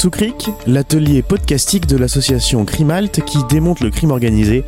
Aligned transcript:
sous 0.00 0.08
Cric, 0.08 0.48
l'atelier 0.66 1.20
podcastique 1.20 1.86
de 1.86 1.98
l'association 1.98 2.64
Crimalt 2.64 3.22
qui 3.26 3.36
démonte 3.50 3.80
le 3.80 3.90
crime 3.90 4.12
organisé, 4.12 4.64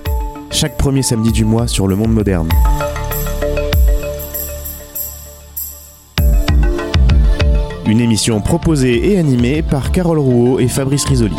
chaque 0.51 0.77
premier 0.77 1.01
samedi 1.01 1.33
du 1.33 1.47
mois 1.47 1.67
sur 1.67 1.87
le 1.87 1.97
monde 1.97 2.13
moderne. 2.13 2.51
Une 7.87 8.01
émission 8.03 8.43
proposée 8.43 9.11
et 9.11 9.19
animée 9.19 9.63
par 9.63 9.91
Carole 9.91 10.19
Rouault 10.19 10.59
et 10.59 10.69
Fabrice 10.69 11.07
Risoli. 11.07 11.37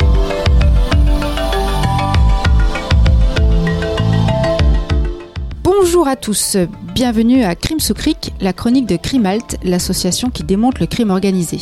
Bonjour 5.62 6.08
à 6.08 6.16
tous, 6.16 6.56
bienvenue 6.96 7.44
à 7.44 7.54
Crime 7.54 7.78
sous 7.78 7.94
la 8.40 8.52
chronique 8.52 8.86
de 8.86 8.96
Crimalt, 8.96 9.56
l'association 9.62 10.30
qui 10.30 10.42
démonte 10.42 10.80
le 10.80 10.86
crime 10.86 11.10
organisé. 11.10 11.60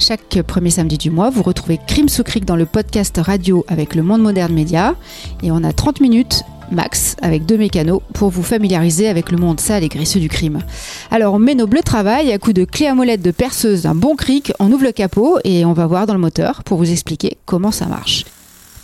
Chaque 0.00 0.40
premier 0.42 0.70
samedi 0.70 0.96
du 0.96 1.10
mois, 1.10 1.28
vous 1.28 1.42
retrouvez 1.42 1.78
Crime 1.84 2.08
sous 2.08 2.22
Cric 2.22 2.44
dans 2.44 2.54
le 2.54 2.66
podcast 2.66 3.18
radio 3.20 3.64
avec 3.66 3.96
le 3.96 4.04
Monde 4.04 4.22
Moderne 4.22 4.52
Média 4.52 4.94
et 5.42 5.50
on 5.50 5.64
a 5.64 5.72
30 5.72 6.00
minutes 6.00 6.44
max 6.70 7.16
avec 7.20 7.46
deux 7.46 7.58
mécanos 7.58 8.00
pour 8.14 8.30
vous 8.30 8.44
familiariser 8.44 9.08
avec 9.08 9.32
le 9.32 9.38
monde 9.38 9.58
sale 9.58 9.82
et 9.82 9.88
graisseux 9.88 10.20
du 10.20 10.28
crime. 10.28 10.60
Alors 11.10 11.34
on 11.34 11.40
met 11.40 11.56
nos 11.56 11.66
bleus 11.66 11.82
travail 11.82 12.30
à 12.30 12.38
coups 12.38 12.54
de 12.54 12.64
clé 12.64 12.86
à 12.86 12.94
molette 12.94 13.22
de 13.22 13.32
perceuse 13.32 13.82
d'un 13.82 13.96
bon 13.96 14.14
cric, 14.14 14.52
on 14.60 14.70
ouvre 14.70 14.84
le 14.84 14.92
capot 14.92 15.38
et 15.42 15.64
on 15.64 15.72
va 15.72 15.86
voir 15.86 16.06
dans 16.06 16.14
le 16.14 16.20
moteur 16.20 16.62
pour 16.62 16.78
vous 16.78 16.90
expliquer 16.90 17.36
comment 17.44 17.72
ça 17.72 17.86
marche. 17.86 18.24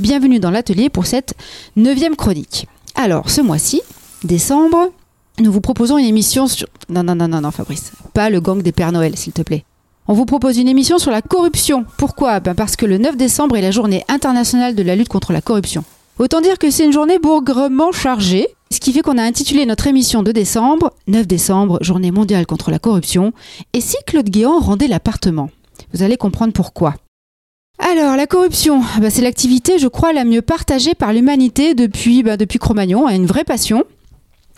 Bienvenue 0.01 0.41
dans 0.41 0.51
l'atelier 0.51 0.89
pour 0.89 1.07
cette 1.07 1.35
neuvième 1.77 2.17
chronique. 2.17 2.67
Alors 2.97 3.31
ce 3.31 3.41
mois-ci, 3.41 3.83
décembre, 4.25 4.91
nous 5.39 5.53
vous 5.53 5.61
proposons 5.61 5.97
une 5.97 6.07
émission 6.07 6.49
sur... 6.49 6.67
Non, 6.89 7.05
non, 7.05 7.15
non, 7.15 7.29
non, 7.29 7.41
non, 7.41 7.53
Fabrice. 7.53 7.93
Pas 8.15 8.31
le 8.31 8.41
gang 8.41 8.63
des 8.63 8.73
Pères 8.73 8.93
Noël, 8.93 9.17
s'il 9.17 9.33
te 9.33 9.43
plaît. 9.43 9.65
On 10.07 10.13
vous 10.13 10.27
propose 10.27 10.59
une 10.59 10.69
émission 10.69 10.99
sur 10.99 11.11
la 11.11 11.23
corruption. 11.23 11.87
Pourquoi? 11.97 12.39
Ben 12.39 12.55
Parce 12.55 12.77
que 12.77 12.85
le 12.85 12.99
9 12.99 13.17
décembre 13.17 13.57
est 13.57 13.63
la 13.63 13.71
journée 13.71 14.05
internationale 14.09 14.75
de 14.75 14.83
la 14.83 14.97
lutte 14.97 15.09
contre 15.09 15.33
la 15.33 15.41
corruption. 15.41 15.83
Autant 16.19 16.43
dire 16.43 16.59
que 16.59 16.71
c'est 16.71 16.85
une 16.85 16.93
journée 16.93 17.19
bourgrement 17.19 17.91
chargée, 17.91 18.49
ce 18.71 18.81
qui 18.81 18.93
fait 18.93 19.01
qu'on 19.01 19.17
a 19.17 19.23
intitulé 19.23 19.65
notre 19.65 19.87
émission 19.87 20.23
de 20.23 20.31
décembre 20.31 20.93
9 21.07 21.27
décembre, 21.27 21.79
journée 21.81 22.11
mondiale 22.11 22.45
contre 22.45 22.71
la 22.71 22.79
corruption, 22.79 23.33
et 23.73 23.81
si 23.81 23.97
Claude 24.07 24.29
Guéant 24.29 24.59
rendait 24.59 24.89
l'appartement 24.89 25.49
Vous 25.95 26.03
allez 26.03 26.19
comprendre 26.19 26.53
pourquoi. 26.53 26.97
Alors, 27.79 28.15
la 28.15 28.27
corruption, 28.27 28.83
ben, 29.01 29.09
c'est 29.09 29.23
l'activité, 29.23 29.79
je 29.79 29.89
crois, 29.89 30.13
la 30.13 30.25
mieux 30.25 30.43
partagée 30.43 30.95
par 30.95 31.15
l'humanité 31.15 31.75
depuis, 31.75 32.23
ben, 32.23 32.37
depuis 32.37 32.59
Cro-Magnon, 32.59 33.09
une 33.09 33.27
vraie 33.27 33.45
passion. 33.45 33.85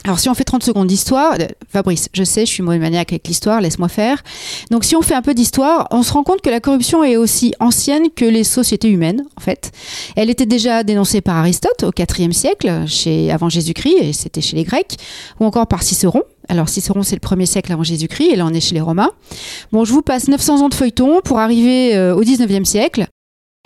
Alors 0.07 0.21
si 0.21 0.29
on 0.29 0.35
fait 0.35 0.45
30 0.45 0.63
secondes 0.63 0.87
d'histoire, 0.87 1.35
euh, 1.41 1.49
Fabrice, 1.69 2.09
je 2.13 2.23
sais, 2.23 2.47
je 2.47 2.53
suis 2.53 2.63
maniaque 2.63 3.13
avec 3.13 3.27
l'histoire, 3.27 3.61
laisse-moi 3.61 3.89
faire. 3.89 4.23
Donc 4.71 4.85
si 4.85 4.95
on 4.95 5.03
fait 5.03 5.17
un 5.17 5.21
peu 5.23 5.35
d'histoire, 5.35 5.89
on 5.91 6.05
se 6.05 6.13
rend 6.13 6.23
compte 6.23 6.43
que 6.43 6.49
la 6.49 6.61
corruption 6.61 7.03
est 7.03 7.17
aussi 7.17 7.55
ancienne 7.59 8.11
que 8.15 8.25
les 8.25 8.45
sociétés 8.45 8.89
humaines, 8.89 9.25
en 9.37 9.41
fait. 9.41 9.73
Elle 10.15 10.31
était 10.31 10.47
déjà 10.47 10.85
dénoncée 10.85 11.23
par 11.23 11.35
Aristote 11.39 11.83
au 11.83 11.91
IVe 11.99 12.31
siècle, 12.31 12.85
chez, 12.87 13.33
avant 13.33 13.49
Jésus-Christ, 13.49 13.97
et 14.01 14.13
c'était 14.13 14.41
chez 14.41 14.55
les 14.55 14.63
Grecs, 14.63 14.97
ou 15.41 15.45
encore 15.45 15.67
par 15.67 15.83
Cicéron. 15.83 16.23
Alors 16.49 16.69
Cicéron, 16.69 17.03
c'est 17.03 17.17
le 17.17 17.21
premier 17.21 17.47
siècle 17.47 17.73
avant 17.73 17.83
Jésus-Christ, 17.83 18.31
et 18.31 18.37
là 18.37 18.47
on 18.47 18.55
est 18.55 18.61
chez 18.61 18.77
les 18.77 18.81
Romains. 18.81 19.11
Bon, 19.73 19.85
je 19.85 19.93
vous 19.93 20.03
passe 20.03 20.29
900 20.29 20.61
ans 20.61 20.69
de 20.69 20.75
feuilleton 20.75 21.21
pour 21.25 21.41
arriver 21.41 21.97
euh, 21.97 22.15
au 22.15 22.23
19e 22.23 22.65
siècle. 22.65 23.09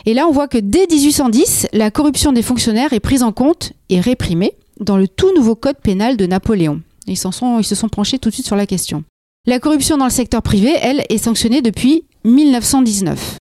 Et 0.07 0.15
là, 0.15 0.27
on 0.27 0.33
voit 0.33 0.49
que 0.49 0.57
dès 0.57 0.87
1810, 0.91 1.69
la 1.75 1.91
corruption 1.91 2.33
des 2.33 2.41
fonctionnaires 2.41 2.95
est 2.95 3.01
prise 3.01 3.23
en 3.23 3.33
compte 3.33 3.75
et 3.91 4.01
réprimée 4.01 4.55
dans 4.81 4.97
le 4.97 5.07
tout 5.07 5.33
nouveau 5.35 5.55
code 5.55 5.79
pénal 5.83 6.17
de 6.17 6.27
Napoléon. 6.27 6.81
Ils, 7.07 7.17
sont, 7.17 7.59
ils 7.59 7.65
se 7.65 7.75
sont 7.75 7.89
penchés 7.89 8.19
tout 8.19 8.29
de 8.29 8.35
suite 8.35 8.47
sur 8.47 8.57
la 8.57 8.67
question. 8.67 9.05
La 9.47 9.59
corruption 9.59 9.97
dans 9.97 10.05
le 10.05 10.11
secteur 10.11 10.43
privé, 10.43 10.75
elle, 10.83 11.05
est 11.09 11.19
sanctionnée 11.19 11.63
depuis 11.63 12.05
1919. 12.25 13.39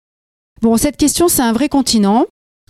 Bon, 0.63 0.77
cette 0.77 0.97
question, 0.97 1.29
c'est 1.29 1.43
un 1.43 1.53
vrai 1.53 1.69
continent. 1.69 2.27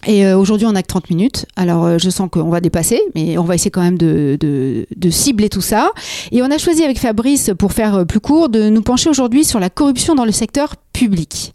Et 0.07 0.27
euh, 0.27 0.37
aujourd'hui, 0.37 0.67
on 0.67 0.73
n'a 0.73 0.83
que 0.83 0.89
30 0.89 1.11
minutes. 1.11 1.47
Alors, 1.55 1.85
euh, 1.85 1.99
je 1.99 2.11
sens 2.11 2.29
qu'on 2.31 2.49
va 2.49 2.61
dépasser, 2.61 3.01
mais 3.15 3.39
on 3.39 3.45
va 3.45 3.55
essayer 3.55 3.71
quand 3.71 3.83
même 3.83 3.99
de, 3.99 4.87
cibler 5.11 5.49
tout 5.49 5.61
ça. 5.61 5.93
Et 6.33 6.43
on 6.43 6.51
a 6.51 6.59
choisi 6.59 6.83
avec 6.83 6.99
Fabrice, 6.99 7.53
pour 7.57 7.73
faire 7.73 7.95
euh, 7.95 8.05
plus 8.05 8.19
court, 8.19 8.49
de 8.49 8.69
nous 8.69 8.83
pencher 8.83 9.09
aujourd'hui 9.09 9.45
sur 9.45 9.61
la 9.61 9.71
corruption 9.71 10.15
dans 10.17 10.25
le 10.25 10.33
secteur 10.33 10.75
public. 10.93 11.53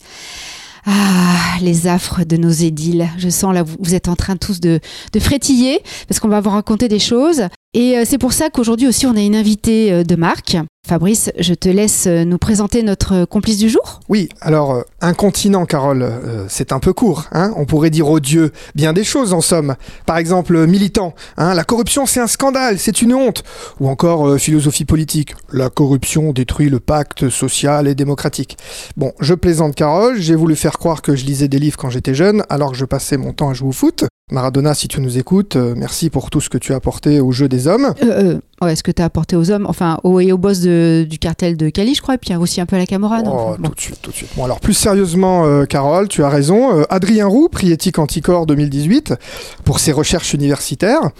Ah, 0.89 1.57
les 1.61 1.87
affres 1.87 2.23
de 2.23 2.37
nos 2.37 2.49
édiles. 2.49 3.09
Je 3.17 3.27
sens 3.27 3.53
là, 3.53 3.63
vous 3.63 3.93
êtes 3.93 4.07
en 4.07 4.15
train 4.15 4.37
tous 4.37 4.61
de, 4.61 4.79
de 5.11 5.19
frétiller 5.19 5.81
parce 6.07 6.19
qu'on 6.19 6.29
va 6.29 6.39
vous 6.39 6.49
raconter 6.49 6.87
des 6.87 6.99
choses. 6.99 7.43
Et 7.73 8.05
c'est 8.05 8.17
pour 8.17 8.31
ça 8.31 8.49
qu'aujourd'hui 8.49 8.87
aussi, 8.87 9.05
on 9.05 9.15
a 9.15 9.21
une 9.21 9.35
invitée 9.35 10.05
de 10.05 10.15
marque. 10.15 10.55
Fabrice, 10.87 11.31
je 11.37 11.53
te 11.53 11.67
laisse 11.67 12.07
nous 12.07 12.37
présenter 12.37 12.81
notre 12.81 13.25
complice 13.25 13.57
du 13.57 13.67
jour. 13.67 13.99
Oui, 14.07 14.29
alors 14.39 14.85
un 15.01 15.13
continent, 15.13 15.65
Carole, 15.65 16.01
euh, 16.01 16.45
c'est 16.47 16.71
un 16.71 16.79
peu 16.79 16.93
court. 16.93 17.25
Hein 17.33 17.51
On 17.57 17.65
pourrait 17.65 17.89
dire 17.89 18.09
aux 18.09 18.21
dieux 18.21 18.53
bien 18.73 18.93
des 18.93 19.03
choses 19.03 19.33
en 19.33 19.41
somme. 19.41 19.75
Par 20.05 20.17
exemple, 20.17 20.65
militant, 20.65 21.13
hein, 21.35 21.53
la 21.53 21.65
corruption 21.65 22.05
c'est 22.05 22.21
un 22.21 22.27
scandale, 22.27 22.79
c'est 22.79 23.01
une 23.01 23.13
honte. 23.13 23.43
Ou 23.81 23.89
encore 23.89 24.29
euh, 24.29 24.37
philosophie 24.37 24.85
politique, 24.85 25.35
la 25.51 25.69
corruption 25.69 26.31
détruit 26.31 26.69
le 26.69 26.79
pacte 26.79 27.29
social 27.29 27.89
et 27.89 27.93
démocratique. 27.93 28.57
Bon, 28.95 29.11
je 29.19 29.33
plaisante, 29.33 29.75
Carole, 29.75 30.21
j'ai 30.21 30.35
voulu 30.35 30.55
faire 30.55 30.77
croire 30.77 31.01
que 31.01 31.17
je 31.17 31.25
lisais 31.25 31.49
des 31.49 31.59
livres 31.59 31.77
quand 31.77 31.89
j'étais 31.89 32.13
jeune, 32.13 32.43
alors 32.47 32.71
que 32.71 32.77
je 32.77 32.85
passais 32.85 33.17
mon 33.17 33.33
temps 33.33 33.49
à 33.49 33.53
jouer 33.53 33.69
au 33.69 33.73
foot. 33.73 34.05
Maradona, 34.29 34.73
si 34.73 34.89
tu 34.89 34.99
nous 34.99 35.17
écoutes, 35.17 35.55
euh, 35.55 35.73
merci 35.77 36.09
pour 36.09 36.29
tout 36.29 36.41
ce 36.41 36.49
que 36.49 36.57
tu 36.57 36.73
as 36.73 36.75
apporté 36.75 37.21
au 37.21 37.31
jeu 37.31 37.47
des 37.47 37.65
hommes. 37.65 37.93
Euh, 38.03 38.37
euh, 38.61 38.67
est-ce 38.67 38.83
que 38.83 38.91
tu 38.91 39.01
as 39.01 39.05
apporté 39.05 39.37
aux 39.37 39.51
hommes, 39.51 39.65
enfin, 39.65 39.99
au, 40.03 40.19
et 40.19 40.33
au 40.33 40.37
boss 40.37 40.59
de, 40.59 41.07
du 41.09 41.17
cartel 41.17 41.55
de 41.55 41.69
Cali, 41.69 41.95
je 41.95 42.01
crois, 42.01 42.15
et 42.15 42.17
puis 42.17 42.35
aussi 42.35 42.59
un 42.59 42.65
peu 42.65 42.75
à 42.75 42.79
la 42.79 42.85
Camorra 42.85 43.21
oh, 43.25 43.55
Tout 43.55 43.71
de 43.73 43.79
suite, 43.79 44.01
tout 44.01 44.11
de 44.11 44.15
suite. 44.17 44.29
Bon, 44.35 44.43
alors 44.43 44.59
plus 44.59 44.73
sérieusement, 44.73 45.65
Carole, 45.67 46.09
tu 46.09 46.25
as 46.25 46.29
raison. 46.29 46.83
Adrien 46.89 47.25
Roux, 47.25 47.47
prix 47.47 47.71
éthique 47.71 47.99
anticorps 47.99 48.45
2018, 48.47 49.13
pour 49.63 49.79
ses 49.79 49.93
recherches 49.93 50.33
universitaires, 50.33 51.11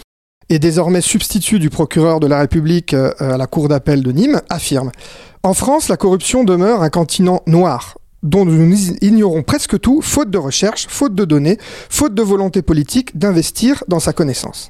et 0.49 0.59
désormais 0.59 0.99
substitut 0.99 1.59
du 1.59 1.69
procureur 1.69 2.19
de 2.19 2.27
la 2.27 2.39
République 2.39 2.93
à 2.93 3.37
la 3.37 3.47
Cour 3.47 3.69
d'appel 3.69 4.03
de 4.03 4.11
Nîmes, 4.11 4.41
affirme 4.49 4.91
En 5.43 5.53
France, 5.53 5.87
la 5.87 5.95
corruption 5.95 6.43
demeure 6.43 6.81
un 6.81 6.89
continent 6.89 7.41
noir 7.47 7.95
dont 8.23 8.45
nous 8.45 8.91
ignorons 9.01 9.43
presque 9.43 9.79
tout, 9.79 10.01
faute 10.01 10.29
de 10.29 10.37
recherche, 10.37 10.87
faute 10.89 11.15
de 11.15 11.25
données, 11.25 11.57
faute 11.89 12.13
de 12.13 12.21
volonté 12.21 12.61
politique 12.61 13.17
d'investir 13.17 13.83
dans 13.87 13.99
sa 13.99 14.13
connaissance. 14.13 14.69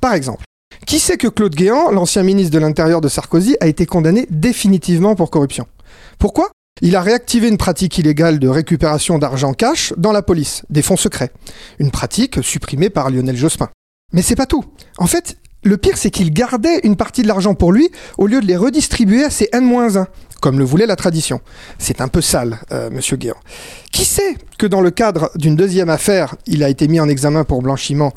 Par 0.00 0.14
exemple, 0.14 0.44
qui 0.86 0.98
sait 0.98 1.16
que 1.16 1.28
Claude 1.28 1.54
Guéant, 1.54 1.90
l'ancien 1.90 2.22
ministre 2.22 2.52
de 2.52 2.58
l'Intérieur 2.58 3.00
de 3.00 3.08
Sarkozy, 3.08 3.56
a 3.60 3.66
été 3.66 3.86
condamné 3.86 4.26
définitivement 4.30 5.14
pour 5.14 5.30
corruption? 5.30 5.66
Pourquoi? 6.18 6.50
Il 6.80 6.94
a 6.94 7.02
réactivé 7.02 7.48
une 7.48 7.56
pratique 7.56 7.98
illégale 7.98 8.38
de 8.38 8.48
récupération 8.48 9.18
d'argent 9.18 9.52
cash 9.52 9.92
dans 9.96 10.12
la 10.12 10.22
police, 10.22 10.62
des 10.70 10.82
fonds 10.82 10.96
secrets. 10.96 11.32
Une 11.80 11.90
pratique 11.90 12.42
supprimée 12.42 12.90
par 12.90 13.10
Lionel 13.10 13.36
Jospin. 13.36 13.68
Mais 14.12 14.22
c'est 14.22 14.36
pas 14.36 14.46
tout. 14.46 14.64
En 14.96 15.06
fait, 15.06 15.36
le 15.64 15.76
pire, 15.76 15.98
c'est 15.98 16.10
qu'il 16.10 16.32
gardait 16.32 16.80
une 16.84 16.96
partie 16.96 17.22
de 17.22 17.28
l'argent 17.28 17.54
pour 17.54 17.72
lui 17.72 17.90
au 18.16 18.26
lieu 18.26 18.40
de 18.40 18.46
les 18.46 18.56
redistribuer 18.56 19.24
à 19.24 19.30
ses 19.30 19.48
N-1, 19.52 20.06
comme 20.40 20.58
le 20.58 20.64
voulait 20.64 20.86
la 20.86 20.96
tradition. 20.96 21.40
C'est 21.78 22.00
un 22.00 22.08
peu 22.08 22.20
sale, 22.20 22.58
euh, 22.72 22.90
monsieur 22.90 23.16
Guéant. 23.16 23.36
Qui 23.92 24.04
sait 24.04 24.36
que 24.58 24.66
dans 24.66 24.80
le 24.80 24.90
cadre 24.90 25.30
d'une 25.34 25.56
deuxième 25.56 25.88
affaire, 25.88 26.36
il 26.46 26.62
a 26.62 26.68
été 26.68 26.88
mis 26.88 27.00
en 27.00 27.08
examen 27.08 27.44
pour 27.44 27.62
blanchiment 27.62 28.12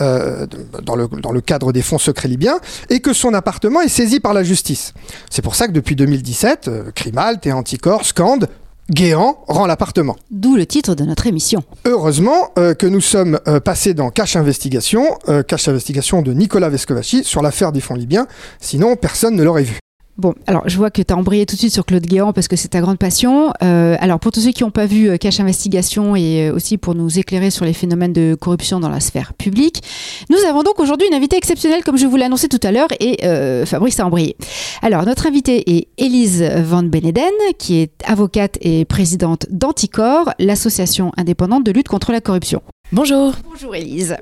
euh, 0.00 0.46
dans, 0.82 0.96
le, 0.96 1.08
dans 1.08 1.32
le 1.32 1.40
cadre 1.40 1.72
des 1.72 1.82
fonds 1.82 1.98
secrets 1.98 2.28
libyens 2.28 2.58
et 2.88 3.00
que 3.00 3.12
son 3.12 3.34
appartement 3.34 3.80
est 3.80 3.88
saisi 3.88 4.20
par 4.20 4.34
la 4.34 4.42
justice. 4.42 4.94
C'est 5.30 5.42
pour 5.42 5.54
ça 5.54 5.66
que 5.66 5.72
depuis 5.72 5.96
2017, 5.96 6.68
euh, 6.68 6.90
Crimalt 6.92 7.46
et 7.46 7.52
Anticor 7.52 8.04
scandent 8.04 8.48
Guéant 8.90 9.44
rend 9.46 9.66
l'appartement. 9.66 10.16
D'où 10.30 10.56
le 10.56 10.66
titre 10.66 10.96
de 10.96 11.04
notre 11.04 11.28
émission. 11.28 11.62
Heureusement 11.84 12.50
euh, 12.58 12.74
que 12.74 12.86
nous 12.86 13.00
sommes 13.00 13.38
euh, 13.46 13.60
passés 13.60 13.94
dans 13.94 14.10
Cache 14.10 14.34
Investigation, 14.34 15.16
euh, 15.28 15.44
Cache 15.44 15.68
Investigation 15.68 16.22
de 16.22 16.32
Nicolas 16.32 16.68
Vescovaci 16.68 17.22
sur 17.22 17.40
l'affaire 17.40 17.70
des 17.70 17.80
fonds 17.80 17.94
libyens, 17.94 18.26
sinon 18.58 18.96
personne 18.96 19.36
ne 19.36 19.44
l'aurait 19.44 19.62
vu. 19.62 19.78
Bon, 20.16 20.34
alors 20.46 20.68
je 20.68 20.76
vois 20.76 20.90
que 20.90 21.00
tu 21.00 21.14
as 21.14 21.16
embrayé 21.16 21.46
tout 21.46 21.54
de 21.54 21.60
suite 21.60 21.72
sur 21.72 21.86
Claude 21.86 22.04
Guéant 22.04 22.32
parce 22.32 22.46
que 22.46 22.56
c'est 22.56 22.68
ta 22.68 22.80
grande 22.80 22.98
passion. 22.98 23.52
Euh, 23.62 23.96
alors 24.00 24.20
pour 24.20 24.32
tous 24.32 24.40
ceux 24.40 24.50
qui 24.50 24.64
n'ont 24.64 24.70
pas 24.70 24.84
vu 24.84 25.08
euh, 25.08 25.16
Cache 25.16 25.40
Investigation 25.40 26.14
et 26.14 26.48
euh, 26.48 26.54
aussi 26.54 26.76
pour 26.76 26.94
nous 26.94 27.18
éclairer 27.18 27.50
sur 27.50 27.64
les 27.64 27.72
phénomènes 27.72 28.12
de 28.12 28.36
corruption 28.38 28.80
dans 28.80 28.90
la 28.90 29.00
sphère 29.00 29.32
publique, 29.32 29.82
nous 30.28 30.38
avons 30.46 30.62
donc 30.62 30.78
aujourd'hui 30.78 31.06
une 31.08 31.14
invitée 31.14 31.36
exceptionnelle 31.36 31.82
comme 31.84 31.96
je 31.96 32.06
vous 32.06 32.16
annoncé 32.16 32.48
tout 32.48 32.60
à 32.62 32.70
l'heure 32.70 32.88
et 33.00 33.16
Fabrice 33.64 33.98
a 34.00 34.06
embrayé. 34.06 34.36
Alors 34.82 35.06
notre 35.06 35.26
invitée 35.26 35.78
est 35.78 35.88
Élise 35.96 36.42
Van 36.42 36.82
Beneden 36.82 37.32
qui 37.58 37.78
est 37.78 37.92
avocate 38.04 38.58
et 38.60 38.84
présidente 38.84 39.46
d'Anticor, 39.50 40.34
l'association 40.38 41.12
indépendante 41.16 41.64
de 41.64 41.72
lutte 41.72 41.88
contre 41.88 42.12
la 42.12 42.20
corruption. 42.20 42.60
Bonjour. 42.92 43.32
Bonjour 43.48 43.76
Elise. 43.76 44.16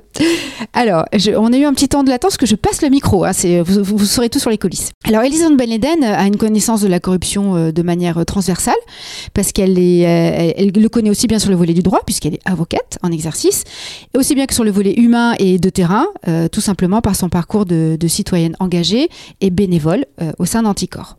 Alors, 0.75 1.07
on 1.39 1.53
a 1.55 1.57
eu 1.57 1.65
un 1.65 1.73
petit 1.73 1.89
temps 1.89 2.05
de 2.05 2.11
latence 2.11 2.37
que 2.37 2.45
je 2.45 2.55
passe 2.55 2.83
le 2.83 2.91
micro, 2.91 3.25
hein, 3.25 3.31
vous, 3.65 3.83
vous, 3.83 4.05
saurez 4.05 4.29
tout 4.29 4.39
sur 4.39 4.51
les 4.51 4.59
coulisses. 4.59 4.91
Alors, 5.05 5.23
Elise 5.23 5.43
Van 5.43 5.53
Beneden 5.53 6.05
a 6.05 6.27
une 6.27 6.37
connaissance 6.37 6.83
de 6.83 6.89
la 6.89 7.01
corruption 7.01 7.57
euh, 7.57 7.73
de 7.73 7.83
manière 7.83 8.27
transversale, 8.27 8.77
parce 9.33 9.53
qu'elle 9.53 9.79
est, 9.79 10.01
elle, 10.01 10.71
le 10.71 10.89
connaît 10.91 11.09
aussi 11.09 11.27
bien 11.27 11.39
sur 11.39 11.49
le 11.49 11.57
volet 11.57 11.73
du 11.73 11.83
droit, 11.83 12.01
puisqu'elle 12.05 12.35
est 12.35 12.43
avocate 12.45 12.99
en 13.03 13.11
exercice, 13.11 13.65
et 14.15 14.19
aussi 14.19 14.35
bien 14.35 14.45
que 14.45 14.53
sur 14.53 14.65
le 14.65 14.71
volet 14.71 14.93
humain 14.99 15.35
et 15.39 15.59
de 15.59 15.71
terrain, 15.71 16.07
euh, 16.27 16.49
tout 16.49 16.61
simplement 16.61 17.01
par 17.01 17.17
son 17.17 17.31
parcours 17.31 17.65
de, 17.65 17.97
citoyenne 18.07 18.55
engagée 18.61 19.09
et 19.41 19.49
bénévole 19.49 20.05
euh, 20.21 20.33
au 20.39 20.45
sein 20.45 20.63
d'Anticor. 20.63 21.17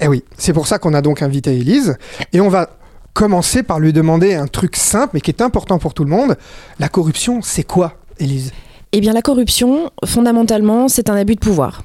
Eh 0.00 0.08
oui, 0.08 0.22
c'est 0.36 0.52
pour 0.52 0.66
ça 0.66 0.78
qu'on 0.78 0.92
a 0.92 1.00
donc 1.00 1.22
invité 1.22 1.56
Elise, 1.56 1.96
et 2.34 2.42
on 2.42 2.50
va 2.50 2.77
commencer 3.18 3.64
par 3.64 3.80
lui 3.80 3.92
demander 3.92 4.34
un 4.36 4.46
truc 4.46 4.76
simple 4.76 5.10
mais 5.14 5.20
qui 5.20 5.32
est 5.32 5.42
important 5.42 5.80
pour 5.80 5.92
tout 5.92 6.04
le 6.04 6.10
monde. 6.10 6.36
La 6.78 6.88
corruption, 6.88 7.40
c'est 7.42 7.64
quoi, 7.64 7.94
Élise? 8.20 8.52
Eh 8.92 9.00
bien, 9.00 9.12
la 9.12 9.22
corruption, 9.22 9.90
fondamentalement, 10.04 10.86
c'est 10.86 11.10
un 11.10 11.16
abus 11.16 11.34
de 11.34 11.40
pouvoir. 11.40 11.82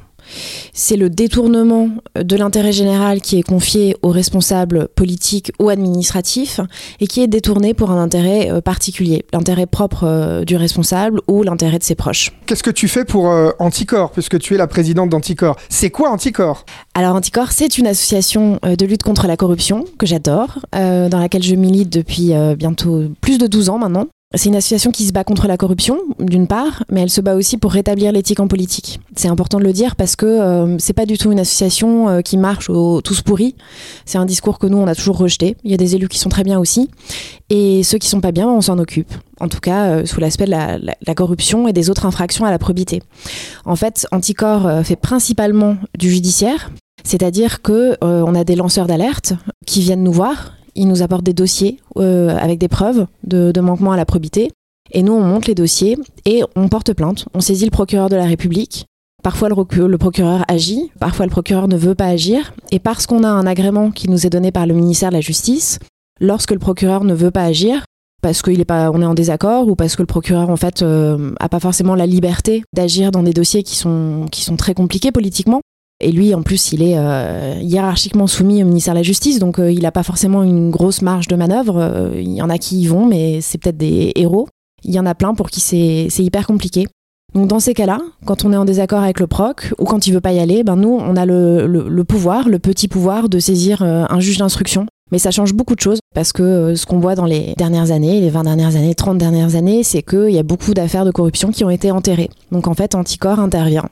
C'est 0.73 0.97
le 0.97 1.09
détournement 1.09 1.89
de 2.15 2.35
l'intérêt 2.35 2.71
général 2.71 3.21
qui 3.21 3.37
est 3.39 3.43
confié 3.43 3.95
aux 4.01 4.09
responsables 4.09 4.87
politiques 4.95 5.51
ou 5.59 5.69
administratifs 5.69 6.59
et 6.99 7.07
qui 7.07 7.21
est 7.21 7.27
détourné 7.27 7.73
pour 7.73 7.91
un 7.91 8.01
intérêt 8.01 8.51
euh, 8.51 8.61
particulier, 8.61 9.25
l'intérêt 9.33 9.65
propre 9.65 10.03
euh, 10.05 10.43
du 10.43 10.55
responsable 10.55 11.21
ou 11.27 11.43
l'intérêt 11.43 11.79
de 11.79 11.83
ses 11.83 11.95
proches. 11.95 12.31
Qu'est-ce 12.45 12.63
que 12.63 12.71
tu 12.71 12.87
fais 12.87 13.05
pour 13.05 13.29
euh, 13.29 13.51
Anticor, 13.59 14.11
puisque 14.11 14.39
tu 14.39 14.55
es 14.55 14.57
la 14.57 14.67
présidente 14.67 15.09
d'Anticor? 15.09 15.55
C'est 15.69 15.89
quoi 15.89 16.09
Anticor? 16.09 16.65
Alors 16.93 17.15
Anticor, 17.15 17.51
c'est 17.51 17.77
une 17.77 17.87
association 17.87 18.59
de 18.63 18.85
lutte 18.85 19.03
contre 19.03 19.27
la 19.27 19.37
corruption 19.37 19.85
que 19.97 20.05
j'adore, 20.05 20.59
dans 20.71 21.19
laquelle 21.19 21.43
je 21.43 21.55
milite 21.55 21.89
depuis 21.89 22.33
bientôt 22.57 23.05
plus 23.21 23.37
de 23.37 23.47
12 23.47 23.69
ans 23.69 23.77
maintenant. 23.77 24.07
C'est 24.35 24.49
une 24.49 24.55
association 24.55 24.89
qui 24.89 25.05
se 25.05 25.13
bat 25.13 25.23
contre 25.23 25.47
la 25.47 25.57
corruption, 25.57 25.99
d'une 26.19 26.47
part, 26.47 26.83
mais 26.89 27.01
elle 27.01 27.11
se 27.11 27.21
bat 27.21 27.35
aussi 27.35 27.57
pour 27.57 27.71
rétablir 27.71 28.11
l'éthique 28.11 28.39
en 28.39 28.47
politique. 28.47 28.99
C'est 29.15 29.27
important 29.27 29.59
de 29.59 29.63
le 29.63 29.73
dire 29.73 29.95
parce 29.95 30.15
que 30.15 30.25
euh, 30.25 30.75
c'est 30.79 30.93
pas 30.93 31.05
du 31.05 31.19
tout 31.19 31.31
une 31.31 31.39
association 31.39 32.09
euh, 32.09 32.21
qui 32.21 32.37
marche 32.37 32.67
au 32.67 33.01
tous 33.01 33.21
pourris. 33.21 33.55
C'est 34.05 34.17
un 34.17 34.25
discours 34.25 34.57
que 34.57 34.65
nous 34.65 34.77
on 34.77 34.87
a 34.87 34.95
toujours 34.95 35.19
rejeté. 35.19 35.55
Il 35.63 35.69
y 35.69 35.75
a 35.75 35.77
des 35.77 35.95
élus 35.95 36.07
qui 36.07 36.17
sont 36.17 36.29
très 36.29 36.43
bien 36.43 36.59
aussi, 36.59 36.89
et 37.51 37.83
ceux 37.83 37.99
qui 37.99 38.09
sont 38.09 38.21
pas 38.21 38.31
bien, 38.31 38.49
on 38.49 38.61
s'en 38.61 38.79
occupe. 38.79 39.13
En 39.39 39.49
tout 39.49 39.59
cas, 39.59 39.85
euh, 39.91 40.05
sous 40.07 40.19
l'aspect 40.19 40.45
de 40.45 40.51
la, 40.51 41.15
corruption 41.15 41.67
et 41.67 41.73
des 41.73 41.91
autres 41.91 42.07
infractions 42.07 42.43
à 42.43 42.49
la 42.49 42.57
probité. 42.57 43.03
En 43.65 43.75
fait, 43.75 44.07
Anticor 44.11 44.83
fait 44.83 44.95
principalement 44.95 45.77
du 45.99 46.09
judiciaire, 46.09 46.71
c'est-à-dire 47.03 47.61
que 47.61 47.97
on 48.01 48.33
a 48.33 48.43
des 48.43 48.55
lanceurs 48.55 48.87
d'alerte 48.87 49.33
qui 49.67 49.81
viennent 49.81 50.03
nous 50.03 50.11
voir 50.11 50.53
ils 50.75 50.87
nous 50.87 51.01
apportent 51.01 51.25
des 51.25 51.33
dossiers 51.33 51.79
euh, 51.97 52.35
avec 52.37 52.59
des 52.59 52.67
preuves 52.67 53.07
de, 53.23 53.59
manquement 53.59 53.91
à 53.91 53.97
la 53.97 54.05
probité. 54.05 54.51
Et 54.91 55.03
nous, 55.03 55.13
on 55.13 55.21
monte 55.21 55.47
les 55.47 55.55
dossiers 55.55 55.97
et 56.25 56.43
on 56.55 56.67
porte 56.67 56.93
plainte. 56.93 57.25
On 57.33 57.39
saisit 57.39 57.65
le 57.65 57.71
procureur 57.71 58.09
de 58.09 58.15
la 58.15 58.25
République. 58.25 58.85
Parfois, 59.23 59.49
le, 59.49 59.97
procureur 59.97 60.43
agit, 60.49 60.91
parfois, 60.99 61.25
le 61.25 61.31
procureur 61.31 61.67
ne 61.67 61.77
veut 61.77 61.95
pas 61.95 62.07
agir. 62.07 62.53
Et 62.71 62.79
parce 62.79 63.07
qu'on 63.07 63.23
a 63.23 63.29
un 63.29 63.47
agrément 63.47 63.91
qui 63.91 64.09
nous 64.09 64.25
est 64.25 64.29
donné 64.29 64.51
par 64.51 64.67
le 64.67 64.73
ministère 64.73 65.09
de 65.09 65.15
la 65.15 65.21
Justice, 65.21 65.79
lorsque 66.19 66.51
le 66.51 66.59
procureur 66.59 67.05
ne 67.05 67.13
veut 67.13 67.31
pas 67.31 67.43
agir, 67.43 67.85
parce 68.21 68.41
qu'on 68.41 68.51
est, 68.51 68.65
pas, 68.65 68.89
on 68.91 69.01
est 69.01 69.05
en 69.05 69.13
désaccord 69.13 69.67
ou 69.67 69.75
parce 69.75 69.95
que 69.95 70.01
le 70.01 70.07
procureur 70.07 70.49
en 70.49 70.55
fait 70.55 70.81
euh, 70.81 71.33
a 71.39 71.49
pas 71.49 71.59
forcément 71.59 71.93
la 71.93 72.05
liberté 72.05 72.63
d'agir 72.73 73.11
dans 73.11 73.21
des 73.21 73.33
dossiers 73.33 73.63
qui 73.63 73.75
sont, 73.75 74.27
qui 74.31 74.43
sont 74.43 74.55
très 74.55 74.73
compliqués 74.73 75.11
politiquement, 75.11 75.61
et 76.03 76.11
lui, 76.11 76.33
en 76.35 76.43
plus, 76.43 76.71
il 76.71 76.83
est 76.83 76.97
euh, 76.97 77.55
hiérarchiquement 77.61 78.27
soumis 78.27 78.63
au 78.63 78.65
ministère 78.65 78.93
de 78.93 78.99
la 78.99 79.03
Justice, 79.03 79.39
donc 79.39 79.59
euh, 79.59 79.71
il 79.71 79.81
n'a 79.81 79.91
pas 79.91 80.03
forcément 80.03 80.43
une 80.43 80.69
grosse 80.69 81.01
marge 81.01 81.27
de 81.27 81.35
manœuvre. 81.35 81.77
Euh, 81.77 82.11
il 82.15 82.33
y 82.33 82.41
en 82.41 82.49
a 82.49 82.57
qui 82.57 82.81
y 82.81 82.87
vont, 82.87 83.05
mais 83.05 83.41
c'est 83.41 83.57
peut-être 83.57 83.77
des 83.77 84.11
héros. 84.15 84.47
Il 84.83 84.93
y 84.93 84.99
en 84.99 85.05
a 85.05 85.15
plein 85.15 85.33
pour 85.33 85.49
qui 85.49 85.59
c'est 85.59 86.23
hyper 86.23 86.45
compliqué. 86.45 86.87
Donc 87.33 87.47
dans 87.47 87.59
ces 87.59 87.73
cas-là, 87.73 87.99
quand 88.25 88.45
on 88.45 88.53
est 88.53 88.57
en 88.57 88.65
désaccord 88.65 89.01
avec 89.01 89.19
le 89.19 89.27
proc 89.27 89.73
ou 89.79 89.85
quand 89.85 90.05
il 90.05 90.13
veut 90.13 90.21
pas 90.21 90.33
y 90.33 90.39
aller, 90.39 90.63
ben 90.63 90.75
nous, 90.75 90.99
on 90.99 91.15
a 91.15 91.25
le, 91.25 91.65
le 91.65 92.03
pouvoir, 92.03 92.47
le 92.47 92.59
petit 92.59 92.87
pouvoir 92.87 93.27
de 93.27 93.39
saisir 93.39 93.81
un 93.81 94.19
juge 94.19 94.37
d'instruction 94.37 94.85
mais 95.13 95.19
ça 95.19 95.29
change 95.29 95.53
beaucoup 95.53 95.75
de 95.75 95.79
choses 95.79 95.99
parce 96.15 96.33
que 96.33 96.41
euh, 96.41 96.75
ce 96.75 96.87
qu'on 96.87 96.97
voit 96.97 97.13
dans 97.13 97.25
les 97.25 97.53
dernières 97.55 97.91
années, 97.91 98.19
les 98.19 98.31
20 98.31 98.45
dernières 98.45 98.75
années, 98.75 98.95
30 98.95 99.19
dernières 99.19 99.55
années, 99.55 99.83
c'est 99.83 100.01
qu'il 100.01 100.31
y 100.31 100.39
a 100.39 100.43
beaucoup 100.43 100.73
d'affaires 100.73 101.05
de 101.05 101.11
corruption 101.11 101.51
qui 101.51 101.63
ont 101.63 101.69
été 101.69 101.91
enterrées. 101.91 102.31
Donc 102.51 102.67
en 102.67 102.73
fait, 102.73 102.95
Anticor 102.95 103.39
intervient 103.39 103.87